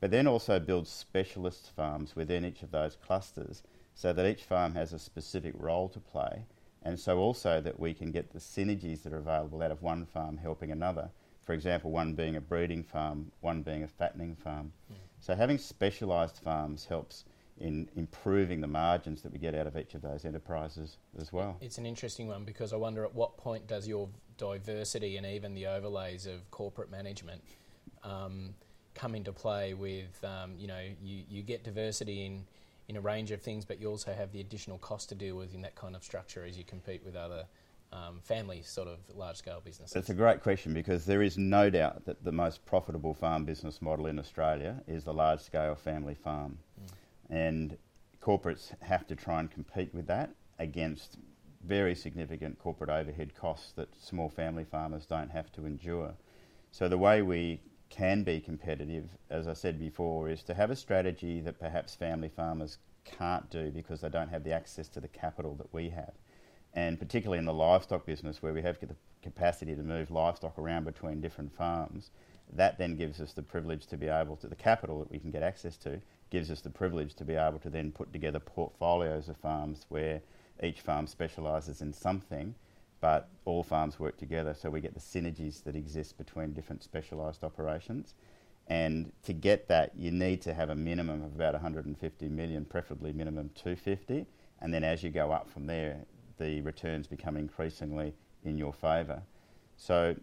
But 0.00 0.10
then 0.10 0.26
also 0.26 0.58
build 0.58 0.86
specialist 0.88 1.70
farms 1.74 2.16
within 2.16 2.44
each 2.44 2.62
of 2.62 2.70
those 2.70 2.96
clusters 2.96 3.62
so 3.94 4.12
that 4.12 4.26
each 4.26 4.44
farm 4.44 4.74
has 4.74 4.92
a 4.92 4.98
specific 4.98 5.54
role 5.56 5.88
to 5.88 6.00
play, 6.00 6.46
and 6.82 6.98
so 6.98 7.18
also 7.18 7.60
that 7.60 7.78
we 7.78 7.94
can 7.94 8.10
get 8.10 8.32
the 8.32 8.38
synergies 8.38 9.02
that 9.02 9.12
are 9.12 9.18
available 9.18 9.62
out 9.62 9.70
of 9.70 9.82
one 9.82 10.06
farm 10.06 10.38
helping 10.38 10.70
another. 10.70 11.10
For 11.44 11.52
example, 11.52 11.90
one 11.90 12.14
being 12.14 12.36
a 12.36 12.40
breeding 12.40 12.84
farm, 12.84 13.32
one 13.40 13.62
being 13.62 13.82
a 13.82 13.88
fattening 13.88 14.36
farm. 14.36 14.72
Mm. 14.92 14.96
So 15.20 15.34
having 15.34 15.58
specialised 15.58 16.40
farms 16.42 16.86
helps 16.86 17.24
in 17.58 17.88
improving 17.94 18.60
the 18.60 18.66
margins 18.66 19.20
that 19.22 19.32
we 19.32 19.38
get 19.38 19.54
out 19.54 19.66
of 19.66 19.76
each 19.76 19.94
of 19.94 20.00
those 20.00 20.24
enterprises 20.24 20.96
as 21.18 21.32
well. 21.32 21.58
It's 21.60 21.76
an 21.76 21.84
interesting 21.84 22.26
one 22.26 22.44
because 22.44 22.72
I 22.72 22.76
wonder 22.76 23.04
at 23.04 23.14
what 23.14 23.36
point 23.36 23.66
does 23.66 23.86
your 23.86 24.08
diversity 24.38 25.18
and 25.18 25.26
even 25.26 25.54
the 25.54 25.66
overlays 25.66 26.26
of 26.26 26.50
corporate 26.50 26.90
management 26.90 27.42
um, 28.02 28.54
come 28.94 29.14
into 29.14 29.32
play 29.32 29.74
with, 29.74 30.24
um, 30.24 30.54
you 30.58 30.66
know, 30.66 30.80
you, 31.02 31.22
you 31.28 31.42
get 31.42 31.62
diversity 31.62 32.24
in 32.24 32.46
in 32.90 32.96
a 32.96 33.00
range 33.00 33.30
of 33.30 33.40
things, 33.40 33.64
but 33.64 33.80
you 33.80 33.88
also 33.88 34.12
have 34.12 34.32
the 34.32 34.40
additional 34.40 34.76
cost 34.78 35.08
to 35.08 35.14
deal 35.14 35.36
with 35.36 35.54
in 35.54 35.62
that 35.62 35.76
kind 35.76 35.94
of 35.94 36.02
structure 36.02 36.44
as 36.44 36.58
you 36.58 36.64
compete 36.64 37.02
with 37.04 37.14
other 37.14 37.46
um, 37.92 38.18
family 38.20 38.62
sort 38.62 38.88
of 38.88 38.98
large 39.14 39.36
scale 39.36 39.62
businesses? 39.64 39.94
It's 39.94 40.10
a 40.10 40.14
great 40.14 40.42
question 40.42 40.74
because 40.74 41.04
there 41.04 41.22
is 41.22 41.38
no 41.38 41.70
doubt 41.70 42.04
that 42.06 42.24
the 42.24 42.32
most 42.32 42.66
profitable 42.66 43.14
farm 43.14 43.44
business 43.44 43.80
model 43.80 44.06
in 44.06 44.18
Australia 44.18 44.82
is 44.88 45.04
the 45.04 45.14
large 45.14 45.40
scale 45.40 45.76
family 45.76 46.16
farm. 46.16 46.58
Mm. 46.80 46.90
And 47.30 47.78
corporates 48.20 48.72
have 48.82 49.06
to 49.06 49.14
try 49.14 49.38
and 49.38 49.48
compete 49.48 49.94
with 49.94 50.08
that 50.08 50.30
against 50.58 51.16
very 51.64 51.94
significant 51.94 52.58
corporate 52.58 52.90
overhead 52.90 53.36
costs 53.36 53.70
that 53.72 53.88
small 54.02 54.28
family 54.28 54.64
farmers 54.64 55.06
don't 55.06 55.30
have 55.30 55.52
to 55.52 55.64
endure. 55.64 56.12
So 56.72 56.88
the 56.88 56.98
way 56.98 57.22
we 57.22 57.60
can 57.90 58.22
be 58.22 58.40
competitive, 58.40 59.10
as 59.28 59.46
I 59.46 59.52
said 59.52 59.78
before, 59.78 60.30
is 60.30 60.42
to 60.44 60.54
have 60.54 60.70
a 60.70 60.76
strategy 60.76 61.40
that 61.40 61.58
perhaps 61.58 61.94
family 61.94 62.28
farmers 62.28 62.78
can't 63.04 63.50
do 63.50 63.70
because 63.70 64.00
they 64.00 64.08
don't 64.08 64.30
have 64.30 64.44
the 64.44 64.52
access 64.52 64.88
to 64.90 65.00
the 65.00 65.08
capital 65.08 65.54
that 65.56 65.72
we 65.74 65.90
have. 65.90 66.14
And 66.72 66.98
particularly 66.98 67.40
in 67.40 67.46
the 67.46 67.52
livestock 67.52 68.06
business, 68.06 68.42
where 68.42 68.54
we 68.54 68.62
have 68.62 68.78
the 68.80 68.94
capacity 69.22 69.74
to 69.74 69.82
move 69.82 70.10
livestock 70.10 70.56
around 70.56 70.84
between 70.84 71.20
different 71.20 71.52
farms, 71.52 72.10
that 72.52 72.78
then 72.78 72.96
gives 72.96 73.20
us 73.20 73.32
the 73.32 73.42
privilege 73.42 73.86
to 73.86 73.96
be 73.96 74.06
able 74.06 74.36
to, 74.36 74.46
the 74.46 74.54
capital 74.54 75.00
that 75.00 75.10
we 75.10 75.18
can 75.18 75.30
get 75.30 75.42
access 75.42 75.76
to, 75.78 76.00
gives 76.30 76.50
us 76.50 76.60
the 76.60 76.70
privilege 76.70 77.14
to 77.14 77.24
be 77.24 77.34
able 77.34 77.58
to 77.58 77.70
then 77.70 77.90
put 77.90 78.12
together 78.12 78.38
portfolios 78.38 79.28
of 79.28 79.36
farms 79.36 79.86
where 79.88 80.20
each 80.62 80.80
farm 80.80 81.06
specialises 81.06 81.80
in 81.82 81.92
something 81.92 82.54
but 83.00 83.28
all 83.44 83.62
farms 83.62 83.98
work 83.98 84.16
together 84.16 84.54
so 84.54 84.70
we 84.70 84.80
get 84.80 84.94
the 84.94 85.00
synergies 85.00 85.62
that 85.64 85.74
exist 85.74 86.18
between 86.18 86.52
different 86.52 86.82
specialised 86.82 87.42
operations. 87.44 88.14
And 88.66 89.12
to 89.24 89.32
get 89.32 89.66
that, 89.68 89.92
you 89.96 90.10
need 90.10 90.42
to 90.42 90.54
have 90.54 90.70
a 90.70 90.74
minimum 90.74 91.24
of 91.24 91.34
about 91.34 91.54
150 91.54 92.28
million, 92.28 92.64
preferably 92.64 93.12
minimum 93.12 93.50
250. 93.54 94.26
And 94.60 94.72
then 94.72 94.84
as 94.84 95.02
you 95.02 95.10
go 95.10 95.32
up 95.32 95.50
from 95.50 95.66
there, 95.66 96.04
the 96.38 96.60
returns 96.60 97.06
become 97.06 97.36
increasingly 97.36 98.14
in 98.44 98.58
your 98.58 98.72
favour. 98.72 99.22
So 99.76 100.14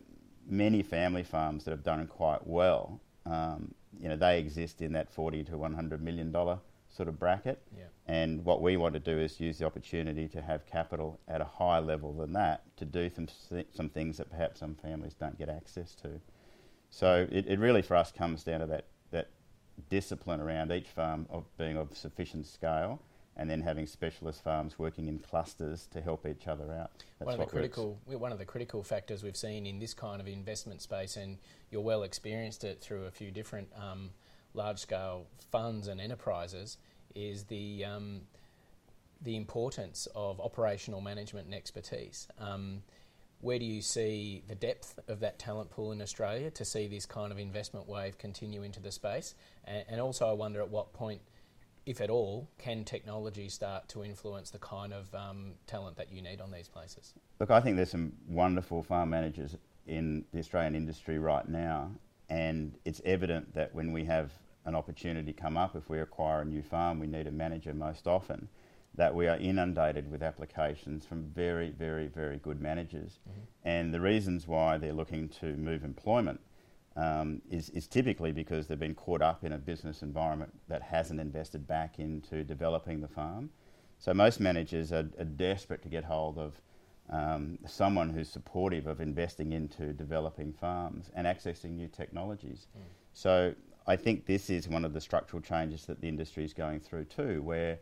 many 0.47 0.81
family 0.81 1.23
farms 1.23 1.65
that 1.65 1.71
have 1.71 1.83
done 1.83 2.07
quite 2.07 2.45
well, 2.47 3.01
um, 3.25 3.73
you 3.99 4.07
know, 4.07 4.15
they 4.15 4.39
exist 4.39 4.81
in 4.81 4.93
that 4.93 5.09
40 5.09 5.43
to 5.45 5.57
100 5.57 6.01
million 6.01 6.31
dollar 6.31 6.59
sort 6.89 7.09
of 7.09 7.19
bracket. 7.19 7.61
Yeah. 7.75 7.85
And 8.07 8.43
what 8.45 8.61
we 8.61 8.77
want 8.77 8.93
to 8.93 8.99
do 8.99 9.17
is 9.17 9.39
use 9.39 9.57
the 9.59 9.65
opportunity 9.65 10.27
to 10.29 10.41
have 10.41 10.65
capital 10.65 11.19
at 11.27 11.41
a 11.41 11.45
higher 11.45 11.81
level 11.81 12.13
than 12.13 12.33
that 12.33 12.63
to 12.77 12.85
do 12.85 13.09
some, 13.09 13.27
some 13.73 13.89
things 13.89 14.17
that 14.17 14.29
perhaps 14.29 14.59
some 14.59 14.75
families 14.75 15.13
don't 15.13 15.37
get 15.37 15.49
access 15.49 15.93
to. 15.95 16.21
So 16.89 17.27
it, 17.31 17.47
it 17.47 17.59
really 17.59 17.81
for 17.81 17.95
us 17.95 18.11
comes 18.11 18.43
down 18.43 18.61
to 18.61 18.65
that, 18.67 18.85
that 19.11 19.29
discipline 19.89 20.39
around 20.39 20.71
each 20.71 20.87
farm 20.87 21.27
of 21.29 21.45
being 21.57 21.77
of 21.77 21.95
sufficient 21.95 22.47
scale 22.47 23.01
and 23.37 23.49
then 23.49 23.61
having 23.61 23.85
specialist 23.85 24.43
farms 24.43 24.79
working 24.79 25.07
in 25.07 25.19
clusters 25.19 25.87
to 25.93 26.01
help 26.01 26.25
each 26.25 26.47
other 26.47 26.73
out. 26.73 26.91
That's 27.19 27.27
one 27.27 27.33
of 27.35 27.39
the 27.39 27.45
critical 27.45 27.99
works. 28.07 28.19
one 28.19 28.31
of 28.31 28.39
the 28.39 28.45
critical 28.45 28.83
factors 28.83 29.21
we've 29.21 29.37
seen 29.37 29.67
in 29.67 29.77
this 29.77 29.93
kind 29.93 30.19
of 30.19 30.27
investment 30.27 30.81
space, 30.81 31.15
and 31.15 31.37
you're 31.69 31.81
well 31.81 32.01
experienced 32.01 32.63
it 32.63 32.81
through 32.81 33.05
a 33.05 33.11
few 33.11 33.29
different 33.29 33.69
um, 33.79 34.09
large 34.57 34.79
scale 34.79 35.27
funds 35.51 35.87
and 35.87 36.01
enterprises, 36.01 36.77
is 37.15 37.45
the 37.45 37.85
um, 37.85 38.21
the 39.21 39.35
importance 39.35 40.07
of 40.15 40.39
operational 40.39 41.01
management 41.01 41.45
and 41.45 41.55
expertise. 41.55 42.27
Um, 42.39 42.83
where 43.39 43.59
do 43.59 43.65
you 43.65 43.81
see 43.81 44.43
the 44.47 44.55
depth 44.55 44.99
of 45.07 45.19
that 45.19 45.37
talent 45.37 45.69
pool 45.69 45.91
in 45.91 46.01
Australia 46.01 46.49
to 46.51 46.65
see 46.65 46.87
this 46.87 47.05
kind 47.05 47.31
of 47.31 47.37
investment 47.37 47.87
wave 47.87 48.17
continue 48.17 48.63
into 48.63 48.79
the 48.79 48.91
space? 48.91 49.35
And, 49.65 49.85
and 49.87 50.01
also, 50.01 50.27
I 50.27 50.33
wonder 50.33 50.59
at 50.61 50.69
what 50.69 50.93
point, 50.93 51.21
if 51.85 52.01
at 52.01 52.09
all, 52.09 52.49
can 52.57 52.83
technology 52.83 53.47
start 53.49 53.87
to 53.89 54.03
influence 54.03 54.49
the 54.49 54.57
kind 54.59 54.91
of 54.91 55.13
um, 55.13 55.53
talent 55.67 55.97
that 55.97 56.11
you 56.11 56.21
need 56.21 56.41
on 56.41 56.51
these 56.51 56.67
places? 56.67 57.13
Look, 57.39 57.51
I 57.51 57.61
think 57.61 57.75
there's 57.75 57.91
some 57.91 58.13
wonderful 58.27 58.81
farm 58.81 59.11
managers 59.11 59.55
in 59.85 60.25
the 60.33 60.39
Australian 60.39 60.75
industry 60.75 61.19
right 61.19 61.47
now, 61.47 61.91
and 62.29 62.75
it's 62.85 63.01
evident 63.05 63.53
that 63.53 63.73
when 63.73 63.91
we 63.91 64.03
have 64.05 64.31
an 64.67 64.75
opportunity 64.75 65.33
come 65.33 65.57
up, 65.57 65.75
if 65.75 65.89
we 65.89 65.99
acquire 65.99 66.41
a 66.41 66.45
new 66.45 66.61
farm, 66.61 66.99
we 66.99 67.07
need 67.07 67.25
a 67.25 67.31
manager 67.31 67.73
most 67.73 68.05
often, 68.05 68.49
that 68.95 69.15
we 69.15 69.27
are 69.27 69.37
inundated 69.37 70.11
with 70.11 70.21
applications 70.21 71.05
from 71.05 71.23
very, 71.33 71.71
very, 71.71 72.07
very 72.07 72.37
good 72.37 72.61
managers. 72.61 73.19
Mm-hmm. 73.27 73.39
And 73.63 73.93
the 73.93 74.01
reasons 74.01 74.45
why 74.45 74.77
they're 74.77 74.93
looking 74.93 75.29
to 75.39 75.55
move 75.55 75.83
employment 75.83 76.41
um, 76.97 77.41
is, 77.49 77.69
is 77.69 77.87
typically 77.87 78.31
because 78.31 78.67
they've 78.67 78.77
been 78.77 78.95
caught 78.95 79.21
up 79.21 79.43
in 79.45 79.53
a 79.53 79.57
business 79.57 80.01
environment 80.01 80.51
that 80.67 80.81
hasn't 80.81 81.19
invested 81.19 81.65
back 81.65 81.99
into 81.99 82.43
developing 82.43 82.99
the 82.99 83.07
farm. 83.07 83.49
So 83.99 84.13
most 84.13 84.39
managers 84.39 84.91
are, 84.91 85.07
are 85.17 85.25
desperate 85.25 85.81
to 85.83 85.89
get 85.89 86.03
hold 86.03 86.37
of 86.37 86.61
um, 87.09 87.57
someone 87.65 88.09
who's 88.09 88.29
supportive 88.29 88.85
of 88.87 88.99
investing 88.99 89.53
into 89.53 89.93
developing 89.93 90.51
farms 90.51 91.09
and 91.15 91.25
accessing 91.25 91.71
new 91.71 91.87
technologies. 91.87 92.67
Mm. 92.77 92.81
So 93.13 93.53
I 93.87 93.95
think 93.95 94.25
this 94.25 94.49
is 94.49 94.67
one 94.67 94.83
of 94.83 94.93
the 94.93 94.99
structural 94.99 95.41
changes 95.41 95.85
that 95.85 96.01
the 96.01 96.09
industry 96.09 96.43
is 96.43 96.53
going 96.53 96.81
through 96.81 97.05
too, 97.05 97.41
where 97.41 97.79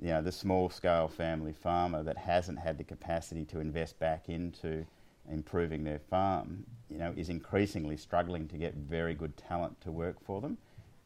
you 0.00 0.08
know 0.08 0.22
the 0.22 0.30
small 0.30 0.70
scale 0.70 1.08
family 1.08 1.52
farmer 1.52 2.02
that 2.04 2.16
hasn't 2.16 2.60
had 2.60 2.78
the 2.78 2.84
capacity 2.84 3.44
to 3.46 3.58
invest 3.58 3.98
back 3.98 4.28
into 4.28 4.86
improving 5.30 5.84
their 5.84 5.98
farm, 5.98 6.64
you 6.88 6.96
know, 6.96 7.12
is 7.16 7.28
increasingly 7.28 7.96
struggling 7.96 8.46
to 8.48 8.56
get 8.56 8.74
very 8.74 9.14
good 9.14 9.36
talent 9.36 9.80
to 9.80 9.90
work 9.90 10.16
for 10.24 10.40
them, 10.40 10.56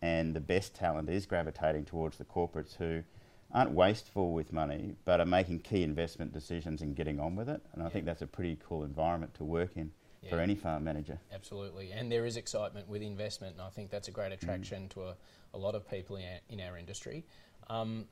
and 0.02 0.34
the 0.34 0.40
best 0.40 0.74
talent 0.74 1.08
is 1.08 1.24
gravitating 1.24 1.86
towards 1.86 2.18
the 2.18 2.24
corporates 2.24 2.76
who 2.76 3.02
aren't 3.54 3.72
wasteful 3.72 4.32
with 4.32 4.52
money, 4.52 4.94
but 5.04 5.20
are 5.20 5.26
making 5.26 5.60
key 5.60 5.82
investment 5.82 6.32
decisions 6.32 6.82
and 6.82 6.96
getting 6.96 7.20
on 7.20 7.36
with 7.36 7.48
it. 7.48 7.60
And 7.72 7.82
I 7.82 7.88
think 7.88 8.04
that's 8.06 8.22
a 8.22 8.26
pretty 8.26 8.58
cool 8.66 8.84
environment 8.84 9.34
to 9.34 9.44
work 9.44 9.76
in 9.76 9.92
yeah. 10.22 10.30
for 10.30 10.40
any 10.40 10.54
farm 10.54 10.84
manager. 10.84 11.18
Absolutely, 11.32 11.90
and 11.92 12.10
there 12.10 12.24
is 12.24 12.36
excitement 12.36 12.88
with 12.88 13.02
investment, 13.02 13.54
and 13.54 13.62
I 13.62 13.68
think 13.70 13.90
that's 13.90 14.08
a 14.08 14.12
great 14.12 14.32
attraction 14.32 14.84
mm. 14.84 14.90
to 14.90 15.02
a, 15.02 15.16
a, 15.54 15.58
lot 15.58 15.74
of 15.74 15.88
people 15.88 16.16
in 16.16 16.24
our, 16.24 16.38
in 16.48 16.60
our 16.60 16.78
industry. 16.78 17.24
Um, 17.68 18.06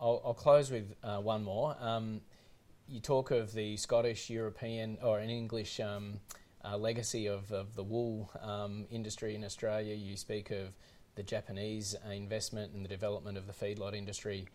I'll, 0.00 0.22
I'll, 0.24 0.34
close 0.34 0.70
with 0.70 0.94
uh, 1.02 1.18
one 1.18 1.42
more. 1.42 1.76
Um, 1.80 2.20
you 2.86 3.00
talk 3.00 3.30
of 3.30 3.52
the 3.52 3.76
Scottish, 3.76 4.30
European, 4.30 4.98
or 5.02 5.18
an 5.18 5.28
English 5.28 5.80
um, 5.80 6.20
uh, 6.64 6.76
legacy 6.76 7.26
of, 7.26 7.50
of, 7.52 7.74
the 7.74 7.82
wool 7.82 8.30
um, 8.40 8.86
industry 8.90 9.34
in 9.34 9.44
Australia. 9.44 9.94
You 9.94 10.16
speak 10.16 10.50
of 10.50 10.68
the 11.16 11.22
Japanese 11.22 11.94
investment 12.10 12.72
and 12.72 12.84
the 12.84 12.88
development 12.88 13.36
of 13.36 13.46
the 13.46 13.52
feedlot 13.52 13.94
industry. 13.94 14.46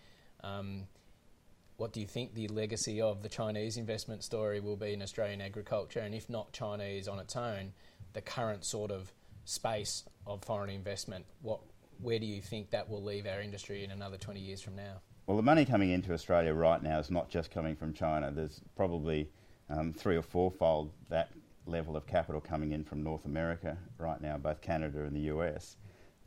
What 1.78 1.92
do 1.92 2.00
you 2.00 2.08
think 2.08 2.34
the 2.34 2.48
legacy 2.50 3.02
of 3.02 3.24
the 3.24 3.30
Chinese 3.30 3.78
investment 3.78 4.24
story 4.24 4.60
will 4.60 4.76
be 4.76 4.94
in 4.94 5.02
Australian 5.02 5.42
agriculture? 5.42 6.00
And 6.00 6.14
if 6.14 6.30
not 6.30 6.52
Chinese 6.54 7.08
on 7.08 7.20
its 7.20 7.36
own, 7.36 7.74
the 8.14 8.22
current 8.22 8.64
sort 8.64 8.92
of 8.92 9.12
space 9.46 10.04
of 10.28 10.44
foreign 10.44 10.70
investment, 10.70 11.26
what, 11.42 11.60
where 12.00 12.20
do 12.20 12.26
you 12.26 12.42
think 12.42 12.70
that 12.72 12.90
will 12.90 13.04
leave 13.04 13.26
our 13.26 13.42
industry 13.42 13.84
in 13.84 13.92
another 13.92 14.18
20 14.18 14.40
years 14.40 14.62
from 14.62 14.76
now? 14.76 15.02
Well, 15.26 15.38
the 15.38 15.44
money 15.44 15.66
coming 15.66 15.90
into 15.90 16.14
Australia 16.14 16.54
right 16.54 16.82
now 16.84 17.00
is 17.00 17.10
not 17.10 17.30
just 17.30 17.50
coming 17.50 17.76
from 17.76 17.94
China. 17.94 18.30
There's 18.30 18.62
probably 18.76 19.30
um, 19.70 19.94
three 19.94 20.18
or 20.18 20.22
fourfold 20.22 20.92
that 21.10 21.30
level 21.66 21.96
of 21.96 22.06
capital 22.06 22.42
coming 22.42 22.74
in 22.74 22.84
from 22.84 23.04
North 23.04 23.26
America 23.26 23.78
right 23.98 24.22
now, 24.22 24.38
both 24.38 24.62
Canada 24.62 25.04
and 25.04 25.16
the 25.16 25.34
US. 25.34 25.78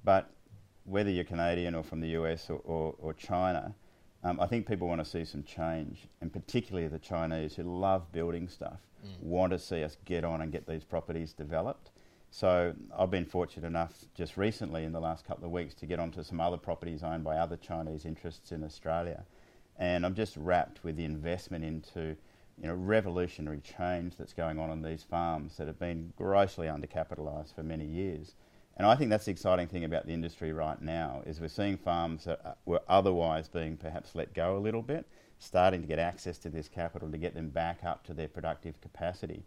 But 0.02 0.30
whether 0.84 1.10
you're 1.10 1.24
Canadian 1.24 1.74
or 1.74 1.82
from 1.82 2.00
the 2.00 2.08
US 2.08 2.48
or, 2.48 2.60
or, 2.64 2.94
or 2.98 3.12
China, 3.12 3.74
um, 4.26 4.40
I 4.40 4.46
think 4.46 4.66
people 4.66 4.88
want 4.88 5.00
to 5.00 5.08
see 5.08 5.24
some 5.24 5.44
change, 5.44 6.08
and 6.20 6.32
particularly 6.32 6.88
the 6.88 6.98
Chinese 6.98 7.54
who 7.54 7.62
love 7.62 8.10
building 8.10 8.48
stuff 8.48 8.80
mm. 9.04 9.22
want 9.22 9.52
to 9.52 9.58
see 9.58 9.84
us 9.84 9.96
get 10.04 10.24
on 10.24 10.40
and 10.40 10.50
get 10.50 10.66
these 10.66 10.82
properties 10.82 11.32
developed. 11.32 11.90
So 12.30 12.74
I've 12.98 13.10
been 13.10 13.24
fortunate 13.24 13.66
enough 13.68 13.92
just 14.16 14.36
recently 14.36 14.82
in 14.82 14.90
the 14.90 15.00
last 15.00 15.24
couple 15.24 15.44
of 15.44 15.52
weeks 15.52 15.74
to 15.74 15.86
get 15.86 16.00
onto 16.00 16.24
some 16.24 16.40
other 16.40 16.56
properties 16.56 17.04
owned 17.04 17.22
by 17.22 17.36
other 17.36 17.56
Chinese 17.56 18.04
interests 18.04 18.50
in 18.50 18.64
Australia. 18.64 19.24
And 19.78 20.04
I'm 20.04 20.14
just 20.14 20.36
wrapped 20.36 20.82
with 20.82 20.96
the 20.96 21.04
investment 21.04 21.64
into 21.64 22.16
you 22.60 22.66
know, 22.66 22.74
revolutionary 22.74 23.60
change 23.60 24.16
that's 24.16 24.32
going 24.32 24.58
on 24.58 24.70
on 24.70 24.82
these 24.82 25.04
farms 25.04 25.56
that 25.58 25.68
have 25.68 25.78
been 25.78 26.12
grossly 26.16 26.66
undercapitalised 26.66 27.54
for 27.54 27.62
many 27.62 27.84
years. 27.84 28.34
And 28.76 28.86
I 28.86 28.94
think 28.94 29.10
that's 29.10 29.24
the 29.24 29.30
exciting 29.30 29.68
thing 29.68 29.84
about 29.84 30.06
the 30.06 30.12
industry 30.12 30.52
right 30.52 30.80
now 30.82 31.22
is 31.26 31.40
we're 31.40 31.48
seeing 31.48 31.78
farms 31.78 32.24
that 32.24 32.58
were 32.66 32.82
otherwise 32.88 33.48
being 33.48 33.76
perhaps 33.76 34.14
let 34.14 34.34
go 34.34 34.56
a 34.56 34.60
little 34.60 34.82
bit, 34.82 35.06
starting 35.38 35.80
to 35.80 35.86
get 35.86 35.98
access 35.98 36.36
to 36.38 36.50
this 36.50 36.68
capital 36.68 37.10
to 37.10 37.18
get 37.18 37.34
them 37.34 37.48
back 37.48 37.84
up 37.84 38.04
to 38.04 38.14
their 38.14 38.28
productive 38.28 38.78
capacity. 38.82 39.42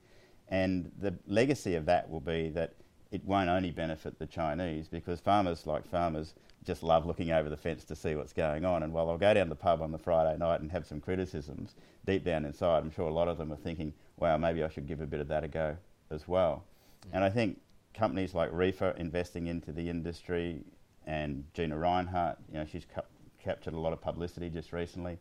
And 0.47 0.91
the 0.99 1.13
legacy 1.27 1.75
of 1.75 1.85
that 1.85 2.09
will 2.09 2.19
be 2.21 2.49
that 2.49 2.73
it 3.11 3.23
won't 3.23 3.49
only 3.49 3.71
benefit 3.71 4.17
the 4.17 4.25
Chinese 4.25 4.87
because 4.87 5.19
farmers, 5.19 5.67
like 5.67 5.85
farmers, 5.87 6.33
just 6.65 6.83
love 6.83 7.05
looking 7.05 7.31
over 7.31 7.49
the 7.49 7.57
fence 7.57 7.83
to 7.85 7.95
see 7.95 8.15
what's 8.15 8.33
going 8.33 8.65
on. 8.65 8.83
And 8.83 8.93
while 8.93 9.09
I'll 9.09 9.17
go 9.17 9.33
down 9.33 9.45
to 9.45 9.49
the 9.49 9.55
pub 9.55 9.81
on 9.81 9.91
the 9.91 9.97
Friday 9.97 10.37
night 10.37 10.61
and 10.61 10.71
have 10.71 10.85
some 10.85 10.99
criticisms, 10.99 11.75
deep 12.05 12.23
down 12.23 12.45
inside, 12.45 12.79
I'm 12.79 12.91
sure 12.91 13.07
a 13.07 13.13
lot 13.13 13.27
of 13.27 13.37
them 13.37 13.53
are 13.53 13.57
thinking, 13.57 13.93
wow, 14.17 14.37
maybe 14.37 14.63
I 14.63 14.69
should 14.69 14.87
give 14.87 15.01
a 15.01 15.07
bit 15.07 15.21
of 15.21 15.27
that 15.29 15.43
a 15.43 15.47
go 15.47 15.77
as 16.11 16.27
well. 16.27 16.63
Mm. 17.05 17.09
And 17.13 17.23
I 17.23 17.29
think 17.29 17.59
companies 17.93 18.34
like 18.34 18.52
Reefer 18.52 18.91
investing 18.97 19.47
into 19.47 19.71
the 19.71 19.89
industry 19.89 20.62
and 21.06 21.43
Gina 21.54 21.75
Rinehart, 21.75 22.38
you 22.52 22.60
know, 22.60 22.65
she's 22.65 22.86
cu- 22.86 23.02
captured 23.43 23.73
a 23.73 23.80
lot 23.80 23.93
of 23.93 24.02
publicity 24.02 24.49
just 24.49 24.71
recently. 24.71 25.17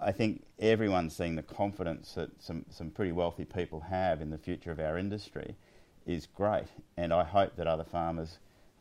I 0.00 0.12
think 0.12 0.44
everyone's 0.58 1.14
seeing 1.14 1.36
the 1.36 1.42
confidence 1.42 2.14
that 2.14 2.42
some, 2.42 2.64
some 2.70 2.90
pretty 2.90 3.12
wealthy 3.12 3.44
people 3.44 3.80
have 3.80 4.20
in 4.20 4.30
the 4.30 4.38
future 4.38 4.70
of 4.70 4.80
our 4.80 4.98
industry 4.98 5.56
is 6.06 6.26
great. 6.26 6.66
And 6.96 7.12
I 7.12 7.24
hope 7.24 7.56
that 7.56 7.66
other 7.66 7.84
farmers 7.84 8.38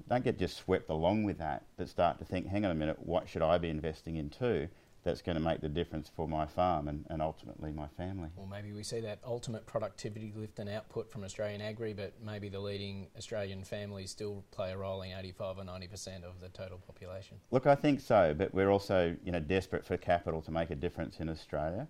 don't 0.10 0.24
get 0.24 0.40
just 0.40 0.58
swept 0.58 0.90
along 0.90 1.24
with 1.24 1.38
that, 1.40 1.64
but 1.78 1.88
start 1.90 2.20
to 2.20 2.26
think, 2.26 2.48
hang 2.48 2.66
on 2.66 2.72
a 2.72 2.76
minute, 2.76 3.00
what 3.06 3.30
should 3.30 3.42
I 3.42 3.58
be 3.58 3.70
investing 3.70 4.16
in 4.16 4.30
too? 4.30 4.68
That's 5.04 5.22
going 5.22 5.36
to 5.36 5.42
make 5.42 5.62
the 5.62 5.70
difference 5.70 6.10
for 6.16 6.28
my 6.28 6.46
farm 6.46 6.88
and, 6.88 7.06
and 7.10 7.22
ultimately 7.22 7.72
my 7.72 7.88
family. 7.98 8.30
Well, 8.36 8.48
maybe 8.48 8.72
we 8.72 8.84
see 8.84 9.02
that 9.02 9.20
ultimate 9.26 9.66
productivity 9.66 10.34
lift 10.36 10.60
and 10.60 10.70
output 10.70 11.12
from 11.12 11.24
Australian 11.24 11.62
agri, 11.62 11.94
but 11.94 12.14
maybe 12.24 12.50
the 12.50 12.60
leading 12.60 13.08
Australian 13.18 13.64
families 13.64 14.12
still 14.12 14.44
play 14.52 14.72
a 14.72 14.78
role 14.78 15.02
in 15.02 15.12
85 15.12 15.60
or 15.60 15.64
90% 15.64 16.24
of 16.24 16.40
the 16.40 16.50
total 16.50 16.78
population. 16.78 17.38
Look, 17.52 17.68
I 17.68 17.76
think 17.76 18.00
so, 18.00 18.34
but 18.38 18.54
we're 18.54 18.70
also 18.70 19.16
you 19.24 19.32
know 19.32 19.40
desperate 19.40 19.86
for 19.86 19.98
capital 19.98 20.42
to 20.42 20.52
make 20.52 20.70
a 20.70 20.76
difference 20.76 21.20
in 21.20 21.30
Australia. 21.30 21.88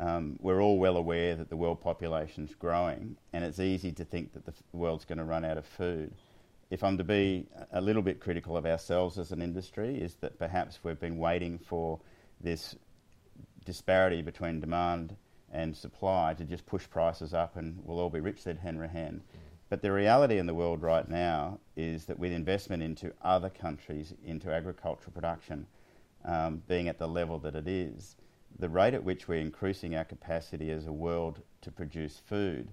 Um, 0.00 0.38
we're 0.40 0.60
all 0.60 0.78
well 0.78 0.96
aware 0.96 1.36
that 1.36 1.50
the 1.50 1.56
world 1.56 1.80
population 1.80 2.44
is 2.44 2.54
growing, 2.54 3.16
and 3.32 3.44
it's 3.44 3.60
easy 3.60 3.92
to 3.92 4.04
think 4.04 4.32
that 4.32 4.44
the 4.44 4.52
f- 4.52 4.62
world's 4.72 5.04
going 5.04 5.18
to 5.18 5.24
run 5.24 5.44
out 5.44 5.56
of 5.56 5.66
food. 5.66 6.12
If 6.70 6.82
I'm 6.82 6.98
to 6.98 7.04
be 7.04 7.46
a 7.72 7.80
little 7.80 8.02
bit 8.02 8.18
critical 8.18 8.56
of 8.56 8.66
ourselves 8.66 9.18
as 9.18 9.30
an 9.30 9.40
industry, 9.40 9.96
is 9.96 10.16
that 10.16 10.36
perhaps 10.38 10.80
we've 10.82 10.98
been 10.98 11.18
waiting 11.18 11.58
for 11.58 12.00
this 12.44 12.76
disparity 13.64 14.22
between 14.22 14.60
demand 14.60 15.16
and 15.52 15.76
supply 15.76 16.34
to 16.34 16.44
just 16.44 16.66
push 16.66 16.88
prices 16.88 17.32
up 17.34 17.56
and 17.56 17.80
we'll 17.84 17.98
all 17.98 18.10
be 18.10 18.20
rich, 18.20 18.42
said 18.42 18.58
Hanrahan. 18.58 19.14
Mm. 19.14 19.38
But 19.70 19.82
the 19.82 19.92
reality 19.92 20.38
in 20.38 20.46
the 20.46 20.54
world 20.54 20.82
right 20.82 21.08
now 21.08 21.58
is 21.76 22.04
that 22.04 22.18
with 22.18 22.32
investment 22.32 22.82
into 22.82 23.12
other 23.22 23.48
countries, 23.48 24.14
into 24.24 24.52
agricultural 24.52 25.12
production, 25.12 25.66
um, 26.24 26.62
being 26.68 26.88
at 26.88 26.98
the 26.98 27.08
level 27.08 27.38
that 27.40 27.54
it 27.54 27.66
is, 27.66 28.16
the 28.58 28.68
rate 28.68 28.94
at 28.94 29.02
which 29.02 29.26
we're 29.26 29.40
increasing 29.40 29.96
our 29.96 30.04
capacity 30.04 30.70
as 30.70 30.86
a 30.86 30.92
world 30.92 31.40
to 31.62 31.72
produce 31.72 32.20
food 32.24 32.68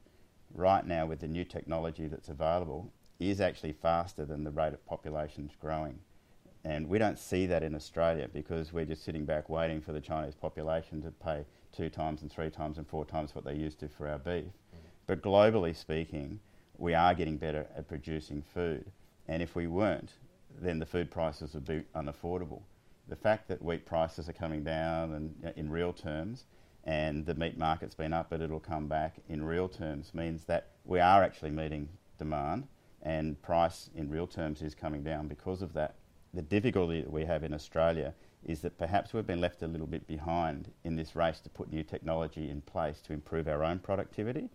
right 0.53 0.86
now 0.86 1.05
with 1.05 1.21
the 1.21 1.27
new 1.27 1.43
technology 1.43 2.07
that's 2.07 2.29
available 2.29 2.91
is 3.19 3.39
actually 3.39 3.73
faster 3.73 4.25
than 4.25 4.43
the 4.43 4.51
rate 4.51 4.73
of 4.73 4.86
population's 4.86 5.55
growing. 5.60 5.99
And 6.63 6.88
we 6.88 7.00
don't 7.00 7.17
see 7.17 7.45
that 7.47 7.63
in 7.63 7.74
Australia 7.74 8.28
because 8.32 8.71
we're 8.71 8.86
just 8.86 9.04
sitting 9.04 9.26
back 9.26 9.50
waiting 9.50 9.82
for 9.82 9.93
the 9.93 10.02
Chinese 10.02 10.36
population 10.36 11.02
to 11.02 11.12
pay 11.12 11.45
two 11.71 11.89
times 11.89 12.21
and 12.21 12.32
three 12.32 12.50
times 12.50 12.78
and 12.78 12.88
four 12.88 13.06
times 13.06 13.34
what 13.34 13.45
they 13.45 13.56
used 13.56 13.80
to 13.80 13.89
for 13.89 14.08
our 14.08 14.19
beef. 14.19 14.45
Mm. 14.45 14.80
But 15.08 15.21
globally 15.21 15.76
speaking, 15.76 16.39
we 16.78 16.93
are 16.93 17.15
getting 17.15 17.38
better 17.38 17.67
at 17.76 17.88
producing 17.88 18.43
food. 18.54 18.91
And 19.28 19.41
if 19.41 19.56
we 19.56 19.67
weren't, 19.67 20.13
then 20.60 20.80
the 20.80 20.86
food 20.86 21.10
prices 21.10 21.54
would 21.54 21.65
be 21.65 21.84
unaffordable. 21.95 22.62
The 23.08 23.15
fact 23.15 23.47
that 23.47 23.62
wheat 23.62 23.86
prices 23.86 24.30
are 24.30 24.34
coming 24.34 24.63
down 24.63 25.13
and 25.13 25.54
in 25.56 25.69
real 25.69 25.93
terms 25.93 26.45
and 26.84 27.26
the 27.26 27.36
meat 27.36 27.58
market's 27.58 27.93
been 27.93 28.13
up 28.13 28.28
but 28.30 28.41
it'll 28.41 28.60
come 28.60 28.88
back 28.88 29.17
in 29.30 29.43
real 29.43 29.67
terms 29.67 30.13
means 30.13 30.45
that 30.45 30.69
we 30.86 31.00
are 31.00 31.24
actually 31.24 31.52
meeting 31.52 31.88
demand 32.17 32.67
and 33.04 33.39
price 33.41 33.89
in 33.95 34.10
real 34.10 34.28
terms 34.28 34.62
is 34.62 34.74
coming 34.74 35.04
down 35.04 35.28
because 35.28 35.62
of 35.62 35.74
that 35.74 35.95
the 36.33 36.41
difficulty 36.41 37.01
that 37.01 37.11
we 37.11 37.25
have 37.25 37.43
in 37.43 37.53
Australia 37.53 38.13
is 38.45 38.61
that 38.61 38.77
perhaps 38.77 39.13
we've 39.13 39.27
been 39.27 39.41
left 39.41 39.61
a 39.61 39.67
little 39.67 39.87
bit 39.87 40.07
behind 40.07 40.71
in 40.83 40.95
this 40.95 41.15
race 41.15 41.39
to 41.41 41.49
put 41.49 41.71
new 41.71 41.83
technology 41.83 42.49
in 42.49 42.61
place 42.61 43.01
to 43.01 43.13
improve 43.13 43.47
our 43.47 43.63
own 43.63 43.79
productivity. 43.79 44.49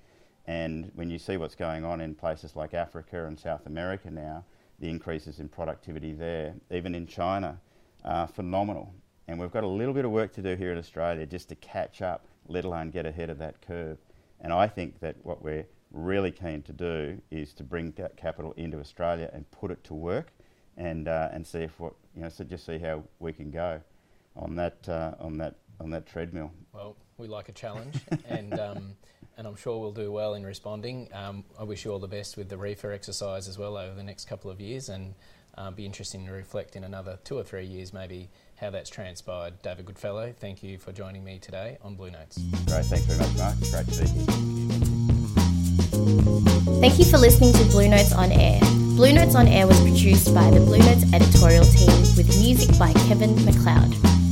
And 0.46 0.90
when 0.94 1.10
you 1.10 1.18
see 1.18 1.36
what's 1.36 1.54
going 1.54 1.84
on 1.84 2.00
in 2.00 2.14
places 2.14 2.56
like 2.56 2.74
Africa 2.74 3.26
and 3.26 3.38
South 3.38 3.66
America 3.66 4.10
now, 4.10 4.44
the 4.78 4.88
increases 4.88 5.40
in 5.40 5.48
productivity 5.48 6.12
there, 6.12 6.54
even 6.70 6.94
in 6.94 7.06
China, 7.06 7.60
are 8.04 8.26
phenomenal. 8.26 8.92
And 9.28 9.38
we've 9.38 9.50
got 9.50 9.64
a 9.64 9.68
little 9.68 9.94
bit 9.94 10.04
of 10.04 10.10
work 10.10 10.32
to 10.34 10.42
do 10.42 10.54
here 10.54 10.72
in 10.72 10.78
Australia 10.78 11.26
just 11.26 11.48
to 11.48 11.54
catch 11.56 12.02
up, 12.02 12.26
let 12.48 12.64
alone 12.64 12.90
get 12.90 13.06
ahead 13.06 13.30
of 13.30 13.38
that 13.38 13.60
curve. 13.60 13.98
And 14.40 14.52
I 14.52 14.68
think 14.68 15.00
that 15.00 15.16
what 15.22 15.42
we're 15.42 15.66
really 15.90 16.30
keen 16.30 16.62
to 16.62 16.72
do 16.72 17.20
is 17.30 17.52
to 17.54 17.64
bring 17.64 17.92
that 17.92 18.16
capital 18.16 18.52
into 18.56 18.78
Australia 18.78 19.30
and 19.32 19.50
put 19.50 19.70
it 19.70 19.82
to 19.84 19.94
work 19.94 20.32
and 20.76 21.08
uh, 21.08 21.28
and 21.32 21.46
see 21.46 21.60
if 21.60 21.78
what 21.80 21.94
you 22.14 22.22
know, 22.22 22.28
so 22.28 22.44
just 22.44 22.66
see 22.66 22.78
how 22.78 23.02
we 23.18 23.32
can 23.32 23.50
go 23.50 23.80
on 24.36 24.56
that 24.56 24.88
uh, 24.88 25.12
on 25.18 25.38
that 25.38 25.54
on 25.80 25.90
that 25.90 26.06
treadmill. 26.06 26.52
Well, 26.72 26.96
we 27.18 27.28
like 27.28 27.48
a 27.48 27.52
challenge, 27.52 27.96
and 28.28 28.58
um, 28.58 28.92
and 29.36 29.46
I'm 29.46 29.56
sure 29.56 29.78
we'll 29.78 29.92
do 29.92 30.12
well 30.12 30.34
in 30.34 30.44
responding. 30.44 31.08
Um, 31.12 31.44
I 31.58 31.64
wish 31.64 31.84
you 31.84 31.92
all 31.92 31.98
the 31.98 32.08
best 32.08 32.36
with 32.36 32.48
the 32.48 32.56
reefer 32.56 32.92
exercise 32.92 33.48
as 33.48 33.58
well 33.58 33.76
over 33.76 33.94
the 33.94 34.02
next 34.02 34.26
couple 34.26 34.50
of 34.50 34.60
years, 34.60 34.88
and 34.88 35.14
uh, 35.56 35.70
be 35.70 35.86
interesting 35.86 36.26
to 36.26 36.32
reflect 36.32 36.76
in 36.76 36.84
another 36.84 37.18
two 37.24 37.36
or 37.38 37.42
three 37.42 37.64
years 37.64 37.92
maybe 37.92 38.28
how 38.56 38.70
that's 38.70 38.90
transpired. 38.90 39.60
David 39.62 39.86
Goodfellow, 39.86 40.34
thank 40.38 40.62
you 40.62 40.78
for 40.78 40.92
joining 40.92 41.24
me 41.24 41.38
today 41.38 41.78
on 41.82 41.94
Blue 41.94 42.10
Notes. 42.10 42.38
Great, 42.66 42.84
thanks 42.86 43.06
very 43.06 43.18
much, 43.18 43.36
Mark. 43.36 43.58
Great 43.70 43.86
to 43.88 44.14
be 44.14 44.84
here. 44.84 44.95
Thank 46.80 46.98
you 46.98 47.06
for 47.06 47.16
listening 47.16 47.54
to 47.54 47.64
Blue 47.64 47.88
Notes 47.88 48.12
on 48.12 48.30
Air. 48.30 48.60
Blue 48.96 49.12
Notes 49.12 49.34
on 49.34 49.48
Air 49.48 49.66
was 49.66 49.80
produced 49.80 50.34
by 50.34 50.50
the 50.50 50.60
Blue 50.60 50.78
Notes 50.78 51.10
editorial 51.12 51.64
team 51.64 51.90
with 52.16 52.28
music 52.38 52.78
by 52.78 52.92
Kevin 53.08 53.34
MacLeod. 53.46 54.25